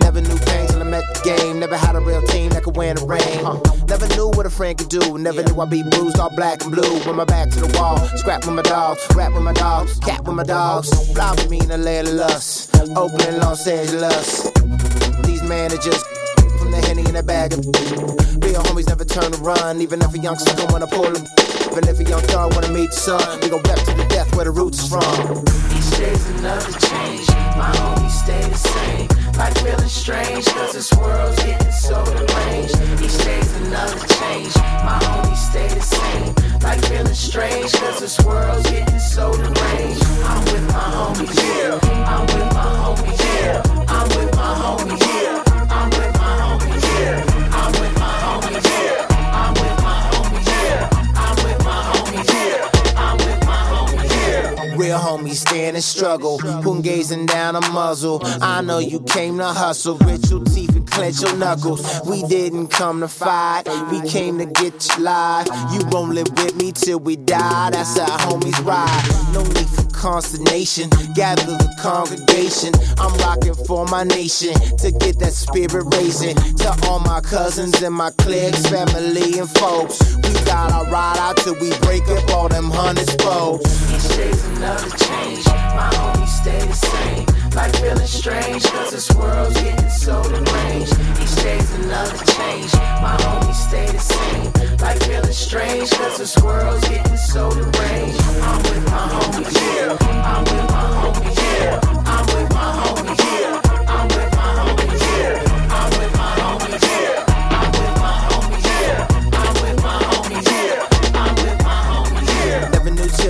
Never 0.00 0.20
knew 0.20 0.36
pain 0.46 0.66
till 0.66 0.80
I 0.80 0.82
met 0.82 1.04
the 1.14 1.36
game. 1.36 1.60
Never 1.60 1.76
had 1.76 1.94
a 1.94 2.00
real 2.00 2.22
team 2.22 2.50
that 2.50 2.64
could 2.64 2.76
win 2.76 2.96
rain. 3.06 3.20
Huh. 3.22 3.60
Never 3.86 4.08
knew 4.16 4.30
what 4.30 4.46
a 4.46 4.50
friend 4.50 4.76
could 4.76 4.88
do. 4.88 5.16
Never 5.16 5.44
knew 5.44 5.60
I'd 5.60 5.70
be 5.70 5.84
bruised 5.84 6.18
all 6.18 6.34
black 6.34 6.64
and 6.64 6.72
blue. 6.72 6.92
With 7.06 7.14
my 7.14 7.24
back 7.24 7.50
to 7.50 7.60
the 7.60 7.78
wall. 7.78 7.98
Scrap 8.16 8.46
with 8.46 8.54
my 8.56 8.62
dogs. 8.62 9.06
Rap 9.14 9.32
with 9.32 9.44
my 9.44 9.52
dogs. 9.52 9.96
Cat 10.00 10.24
with 10.24 10.34
my 10.34 10.42
dogs. 10.42 10.90
Fly 11.12 11.30
with 11.36 11.50
me 11.50 11.60
in 11.60 11.68
the 11.68 11.78
land 11.78 12.08
of 12.08 12.14
lust. 12.14 12.74
Oakland, 12.96 13.38
Los 13.38 13.64
Angeles. 13.68 14.50
These 15.22 15.44
managers 15.44 16.02
the 16.74 16.86
henny 16.86 17.04
in 17.08 17.16
a 17.16 17.22
bag 17.22 17.52
of 17.52 17.60
real 18.42 18.62
homies 18.66 18.88
never 18.88 19.04
turn 19.04 19.30
to 19.30 19.38
run. 19.38 19.80
Even 19.80 20.00
if 20.02 20.14
a 20.14 20.18
youngster 20.18 20.54
don't 20.56 20.72
wanna 20.72 20.86
pull 20.86 21.10
them. 21.10 21.24
Even 21.70 21.88
if 21.88 22.00
a 22.00 22.04
young 22.04 22.24
dog 22.26 22.54
wanna 22.54 22.70
meet 22.70 22.90
the 22.90 22.96
sun, 22.96 23.40
we 23.40 23.48
gon' 23.48 23.62
rep 23.62 23.78
to 23.86 23.92
the 23.94 24.06
death 24.08 24.28
where 24.34 24.44
the 24.44 24.50
roots 24.50 24.88
from. 24.88 25.14
Each 25.76 25.90
day's 25.98 26.24
another 26.38 26.72
change. 26.90 27.26
My 27.58 27.70
homies 27.78 28.16
stay 28.24 28.42
the 28.48 28.58
same. 28.58 29.08
Like 29.38 29.54
feeling 29.58 29.88
strange, 29.88 30.46
cause 30.46 30.72
this 30.72 30.92
world's 30.94 31.42
getting 31.42 31.72
so 31.72 32.04
deranged. 32.04 32.74
Each 33.02 33.18
day's 33.24 33.50
another 33.62 33.98
change. 34.18 34.54
My 34.86 34.98
homies 35.02 35.42
stay 35.50 35.68
the 35.68 35.80
same. 35.80 36.34
Like 36.62 36.80
feeling 36.86 37.14
strange, 37.14 37.72
cause 37.72 38.00
this 38.00 38.18
world's 38.24 38.68
getting 38.70 38.98
so 38.98 39.32
deranged. 39.32 40.04
I'm 40.30 40.42
with 40.50 40.66
my 40.74 40.86
homies, 40.96 41.34
yeah. 41.42 41.78
I'm 42.10 42.26
with 42.26 42.50
my 42.58 42.70
homies, 42.82 43.20
yeah. 43.26 43.62
I'm 43.88 44.08
with 44.16 44.32
my 44.34 44.52
homies, 44.62 45.02
yeah. 45.02 45.42
I'm 45.70 45.90
with 45.90 46.14
my 46.14 46.30
homies, 46.38 46.43
yeah. 47.04 47.33
Real 54.84 54.98
homies 54.98 55.36
stand 55.36 55.76
and 55.76 55.82
struggle. 55.82 56.38
Who 56.38 56.82
gazing 56.82 57.24
down 57.24 57.56
a 57.56 57.60
muzzle? 57.72 58.20
I 58.42 58.60
know 58.60 58.80
you 58.80 59.00
came 59.00 59.38
to 59.38 59.46
hustle. 59.46 59.96
Grit 59.96 60.28
your 60.28 60.44
teeth 60.44 60.76
and 60.76 60.86
clench 60.86 61.22
your 61.22 61.34
knuckles. 61.38 62.02
We 62.04 62.22
didn't 62.24 62.68
come 62.68 63.00
to 63.00 63.08
fight. 63.08 63.62
We 63.90 64.06
came 64.06 64.36
to 64.40 64.44
get 64.44 64.86
you 64.86 65.02
live. 65.02 65.46
You 65.72 65.80
won't 65.88 66.12
live 66.12 66.28
with 66.36 66.56
me 66.56 66.70
till 66.72 67.00
we 67.00 67.16
die. 67.16 67.70
That's 67.70 67.98
how 67.98 68.18
homies 68.28 68.62
ride. 68.62 69.32
No 69.32 69.42
need 69.42 69.70
for 69.70 69.88
consternation. 69.88 70.90
Gather 71.14 71.46
the 71.46 71.74
congregation. 71.80 72.74
I'm 72.98 73.16
rocking 73.24 73.54
for 73.64 73.86
my 73.86 74.04
nation 74.04 74.52
to 74.52 74.90
get 74.90 75.18
that 75.20 75.32
spirit 75.32 75.86
raising. 75.96 76.36
To 76.36 76.78
all 76.88 77.00
my 77.00 77.22
cousins 77.22 77.80
and 77.80 77.94
my 77.94 78.10
cliques, 78.18 78.66
family 78.66 79.38
and 79.38 79.48
folks. 79.48 80.14
We 80.16 80.34
gotta 80.44 80.90
ride 80.90 81.16
out 81.16 81.38
till 81.38 81.54
we 81.54 81.70
break 81.78 82.06
up 82.08 82.28
all 82.32 82.50
them 82.50 82.70
hundred 82.70 83.08
spokes. 83.08 83.84
Another 84.74 84.96
change. 84.96 85.46
My 85.46 85.88
homies 85.94 86.26
stay 86.26 86.66
the 86.66 86.72
same. 86.72 87.26
Like 87.54 87.72
feeling 87.76 88.08
strange, 88.08 88.64
cause 88.64 88.90
this 88.90 89.08
world's 89.14 89.54
getting 89.62 89.88
so 89.88 90.20
deranged. 90.24 90.92
Each 91.22 91.36
day's 91.44 91.70
another 91.74 92.18
change. 92.34 92.74
My 93.00 93.16
homies 93.22 93.54
stay 93.54 93.86
the 93.86 94.00
same. 94.00 94.76
Like 94.78 95.00
feeling 95.04 95.30
strange, 95.30 95.90
cause 95.92 96.18
this 96.18 96.36
world's 96.42 96.88
getting 96.88 97.16
so 97.16 97.50
deranged. 97.50 98.20
I'm 98.42 98.62
with 98.64 98.84
my 98.90 99.06
homies, 99.14 99.54
yeah. 99.54 99.96
I'm 100.26 100.42
with 100.42 100.68
my 100.74 100.86
homies, 100.98 101.36
yeah. 101.38 101.80
I'm 102.10 102.26
with 102.34 102.50
my 102.52 102.70
homies, 102.82 103.23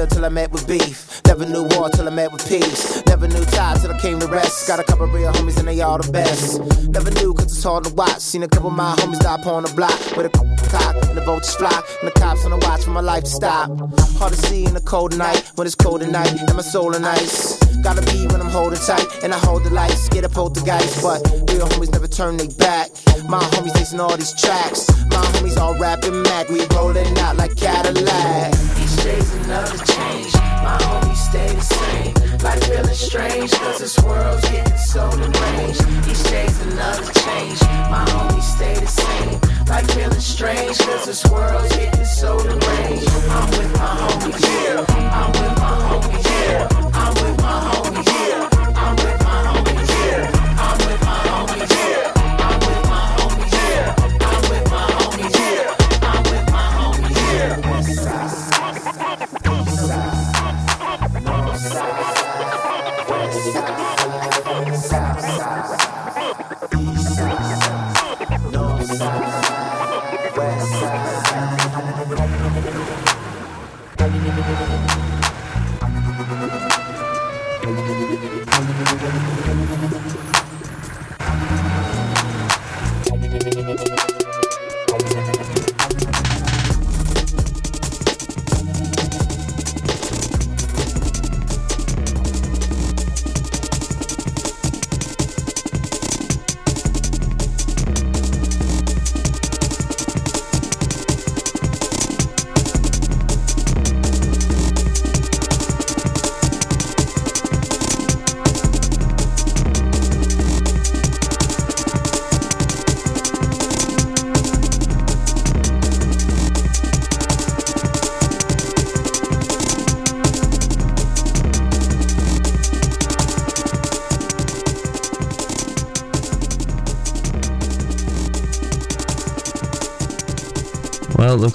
chill 0.05 0.17
till 0.17 0.25
I 0.25 0.29
met 0.29 0.53
with 0.53 0.67
beef. 0.67 1.21
Never 1.27 1.45
knew 1.45 1.63
war 1.63 1.89
till 1.91 2.07
I 2.07 2.11
met 2.11 2.33
with 2.33 2.47
peace. 2.49 3.03
Never 3.07 3.29
knew 3.29 3.45
ties 3.45 3.83
till 3.83 3.93
I 3.93 3.99
came 3.99 4.19
to 4.21 4.27
rest. 4.27 4.67
Got 4.69 4.81
a 4.81 4.85
couple 4.85 5.07
real 5.07 5.33
homies 5.33 5.59
and 5.59 5.69
they 5.69 5.81
all 5.81 5.99
the 5.99 6.11
best. 6.11 6.61
Never 6.89 7.11
knew 7.11 7.35
cause 7.35 7.47
it's 7.47 7.63
hard 7.63 7.85
to 7.85 7.95
watch. 7.95 8.19
Seen 8.21 8.43
a 8.43 8.49
couple 8.49 8.69
of 8.69 8.77
my 8.77 8.95
homies 8.97 9.21
die 9.21 9.35
upon 9.35 9.65
the 9.65 9.73
block 9.75 9.99
with 10.17 10.27
a 10.27 10.31
cock 10.69 10.97
and 11.09 11.17
the 11.17 11.25
vultures 11.25 11.55
fly. 11.55 11.83
And 12.01 12.11
the 12.11 12.19
cops 12.19 12.45
on 12.45 12.51
the 12.51 12.59
watch 12.67 12.85
for 12.85 12.91
my 12.91 13.01
life 13.01 13.25
to 13.25 13.31
stop. 13.31 13.69
Hard 14.19 14.33
to 14.33 14.39
see 14.39 14.65
in 14.65 14.75
the 14.75 14.81
cold 14.81 15.17
night 15.17 15.43
when 15.55 15.67
it's 15.67 15.77
cold 15.77 16.03
at 16.03 16.11
night 16.11 16.33
and 16.33 16.55
my 16.55 16.63
soul 16.63 16.95
in 16.95 17.05
ice. 17.05 17.59
Gotta 17.83 18.03
be 18.03 18.27
when 18.29 18.41
I'm 18.41 18.51
holding 18.51 18.79
tight 18.79 19.07
and 19.23 19.33
I 19.33 19.39
hold 19.39 19.65
the 19.65 19.71
lights. 19.71 20.09
Get 20.09 20.25
a 20.25 20.29
poltergeist, 20.29 21.03
but 21.03 21.21
real 21.51 21.67
homies 21.69 21.93
never 21.93 22.09
turn 22.09 22.37
they 22.37 22.49
back. 22.49 22.91
My 23.29 23.41
homies 23.53 23.75
listen 23.75 24.01
all 24.01 24.17
these 24.17 24.33
tracks. 24.41 24.89
My 25.11 25.23
homies 25.37 25.57
all 25.59 25.79
rapping 25.79 26.23
Mac. 26.23 26.49
We 26.49 26.67
rolling 26.75 27.19
out 27.19 27.37
like 27.37 27.57
Cadillac. 27.57 28.53
Each 28.81 28.97
day's 29.05 29.35
another 29.45 29.94
change. 29.97 30.33
My 30.67 30.77
homies 30.87 31.23
stay 31.31 31.51
the 31.55 31.61
same. 31.61 32.13
Like 32.43 32.63
feeling 32.65 32.95
strange, 32.95 33.51
cause 33.53 33.79
this 33.79 33.99
world's 34.01 34.43
getting 34.51 34.77
so 34.77 35.11
deranged. 35.11 35.83
Each 36.11 36.23
day's 36.31 36.57
another 36.67 37.13
change. 37.25 37.61
My 37.95 38.05
homies 38.15 38.49
stay 38.57 38.75
the 38.75 38.87
same. 38.87 39.41
Like 39.67 39.87
feeling 39.93 40.21
strange, 40.21 40.79
cause 40.79 41.07
this 41.07 41.25
world's 41.31 41.75
getting 41.77 42.05
so 42.05 42.39
deranged. 42.43 43.09
I'm 43.37 43.47
with 43.57 43.73
my 43.81 43.93
homies, 44.03 44.41
yeah. 44.43 44.85
I'm 45.19 45.31
with 45.41 45.55
my 45.65 45.75
homies, 45.89 46.25
yeah. 46.25 46.69
I'm 47.01 47.15
with 47.23 47.37
my 47.43 47.57
homies, 47.71 48.09
yeah. 48.29 48.54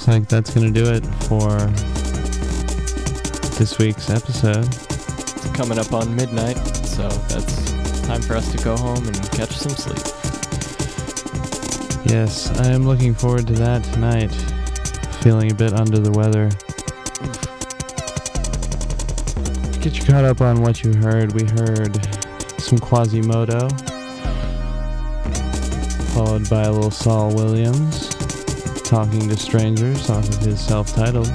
Like 0.10 0.27
that's 0.27 0.52
going 0.52 0.73
to 0.73 0.84
do 0.84 0.90
it 0.90 1.06
for 1.27 1.52
this 3.60 3.77
week's 3.77 4.10
episode. 4.10 4.65
It's 4.65 5.52
coming 5.52 5.77
up 5.77 5.94
on 5.94 6.15
midnight, 6.15 6.57
so 6.84 7.07
that's 7.07 7.72
time 8.07 8.19
for 8.23 8.34
us 8.34 8.52
to 8.52 8.57
go 8.64 8.76
home 8.76 9.06
and 9.06 9.31
catch 9.31 9.52
some 9.52 9.72
sleep. 9.72 10.03
Yes, 12.07 12.49
I 12.60 12.72
am 12.72 12.88
looking 12.88 13.14
forward 13.14 13.45
to 13.48 13.53
that 13.53 13.84
tonight. 13.84 14.31
Feeling 15.22 15.52
a 15.52 15.53
bit 15.53 15.73
under 15.73 15.99
the 15.99 16.11
weather. 16.11 16.49
To 19.72 19.80
get 19.80 19.95
you 19.95 20.06
caught 20.06 20.26
up 20.26 20.41
on 20.41 20.64
what 20.64 20.84
you 20.84 20.91
heard, 20.95 21.34
we 21.34 21.44
heard 21.44 22.03
some 22.60 22.80
Quasimoto, 22.80 23.69
followed 26.15 26.49
by 26.49 26.64
a 26.64 26.72
little 26.72 26.90
Saul 26.90 27.36
Williams, 27.36 28.09
Talking 28.90 29.30
to 29.30 29.38
Strangers 29.38 30.10
off 30.10 30.28
of 30.28 30.38
his 30.38 30.60
self 30.60 30.95
titled. 30.95 31.28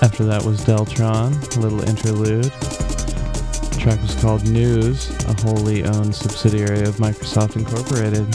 After 0.00 0.24
that 0.24 0.44
was 0.44 0.60
Deltron, 0.64 1.56
a 1.56 1.60
little 1.60 1.80
interlude. 1.88 2.44
The 2.44 3.76
track 3.80 4.00
was 4.00 4.14
called 4.20 4.48
News, 4.48 5.10
a 5.24 5.34
wholly 5.42 5.84
owned 5.84 6.14
subsidiary 6.14 6.82
of 6.82 6.98
Microsoft 6.98 7.56
Incorporated. 7.56 8.28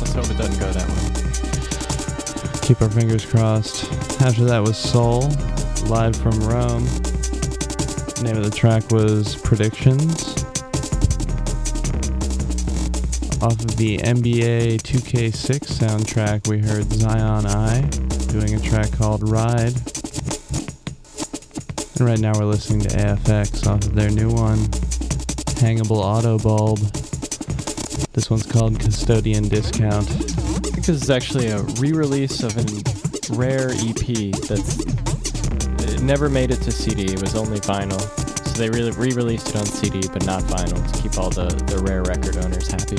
Let's 0.00 0.12
hope 0.12 0.28
it 0.28 0.36
doesn't 0.36 0.58
go 0.58 0.72
that 0.72 0.88
way. 0.88 2.66
Keep 2.66 2.82
our 2.82 2.90
fingers 2.90 3.24
crossed. 3.24 3.84
After 4.20 4.44
that 4.46 4.64
was 4.64 4.76
Soul, 4.76 5.28
live 5.86 6.16
from 6.16 6.40
Rome. 6.40 6.86
The 8.16 8.22
name 8.24 8.36
of 8.36 8.42
the 8.42 8.50
track 8.50 8.90
was 8.90 9.36
Predictions. 9.36 10.29
Off 13.42 13.52
of 13.52 13.78
the 13.78 13.96
NBA 13.96 14.82
2K6 14.82 15.60
soundtrack, 15.60 16.46
we 16.46 16.58
heard 16.58 16.92
Zion 16.92 17.46
I 17.46 17.80
doing 18.30 18.54
a 18.54 18.60
track 18.60 18.92
called 18.92 19.26
Ride. 19.26 19.72
And 21.96 22.00
right 22.02 22.18
now 22.18 22.38
we're 22.38 22.44
listening 22.44 22.80
to 22.80 22.88
AFX 22.98 23.66
off 23.66 23.82
of 23.86 23.94
their 23.94 24.10
new 24.10 24.28
one, 24.28 24.58
Hangable 25.56 26.02
Auto 26.02 26.38
Bulb. 26.38 26.80
This 28.12 28.28
one's 28.28 28.44
called 28.44 28.78
Custodian 28.78 29.48
Discount. 29.48 30.06
I 30.06 30.70
think 30.72 30.84
this 30.84 31.02
is 31.02 31.08
actually 31.08 31.46
a 31.46 31.62
re-release 31.80 32.42
of 32.42 32.54
a 32.58 33.34
rare 33.34 33.70
EP 33.70 34.34
that's 34.48 34.80
it 35.94 36.02
never 36.02 36.28
made 36.28 36.50
it 36.50 36.60
to 36.62 36.70
CD. 36.70 37.04
It 37.04 37.22
was 37.22 37.34
only 37.34 37.58
vinyl, 37.60 38.02
so 38.46 38.58
they 38.58 38.68
really 38.68 38.90
re-released 38.90 39.48
it 39.48 39.56
on 39.56 39.64
CD, 39.64 40.06
but 40.12 40.26
not 40.26 40.42
vinyl, 40.42 40.92
to 40.92 41.02
keep 41.02 41.16
all 41.16 41.30
the 41.30 41.48
the 41.68 41.82
rare 41.84 42.02
record 42.02 42.36
owners 42.36 42.70
happy. 42.70 42.98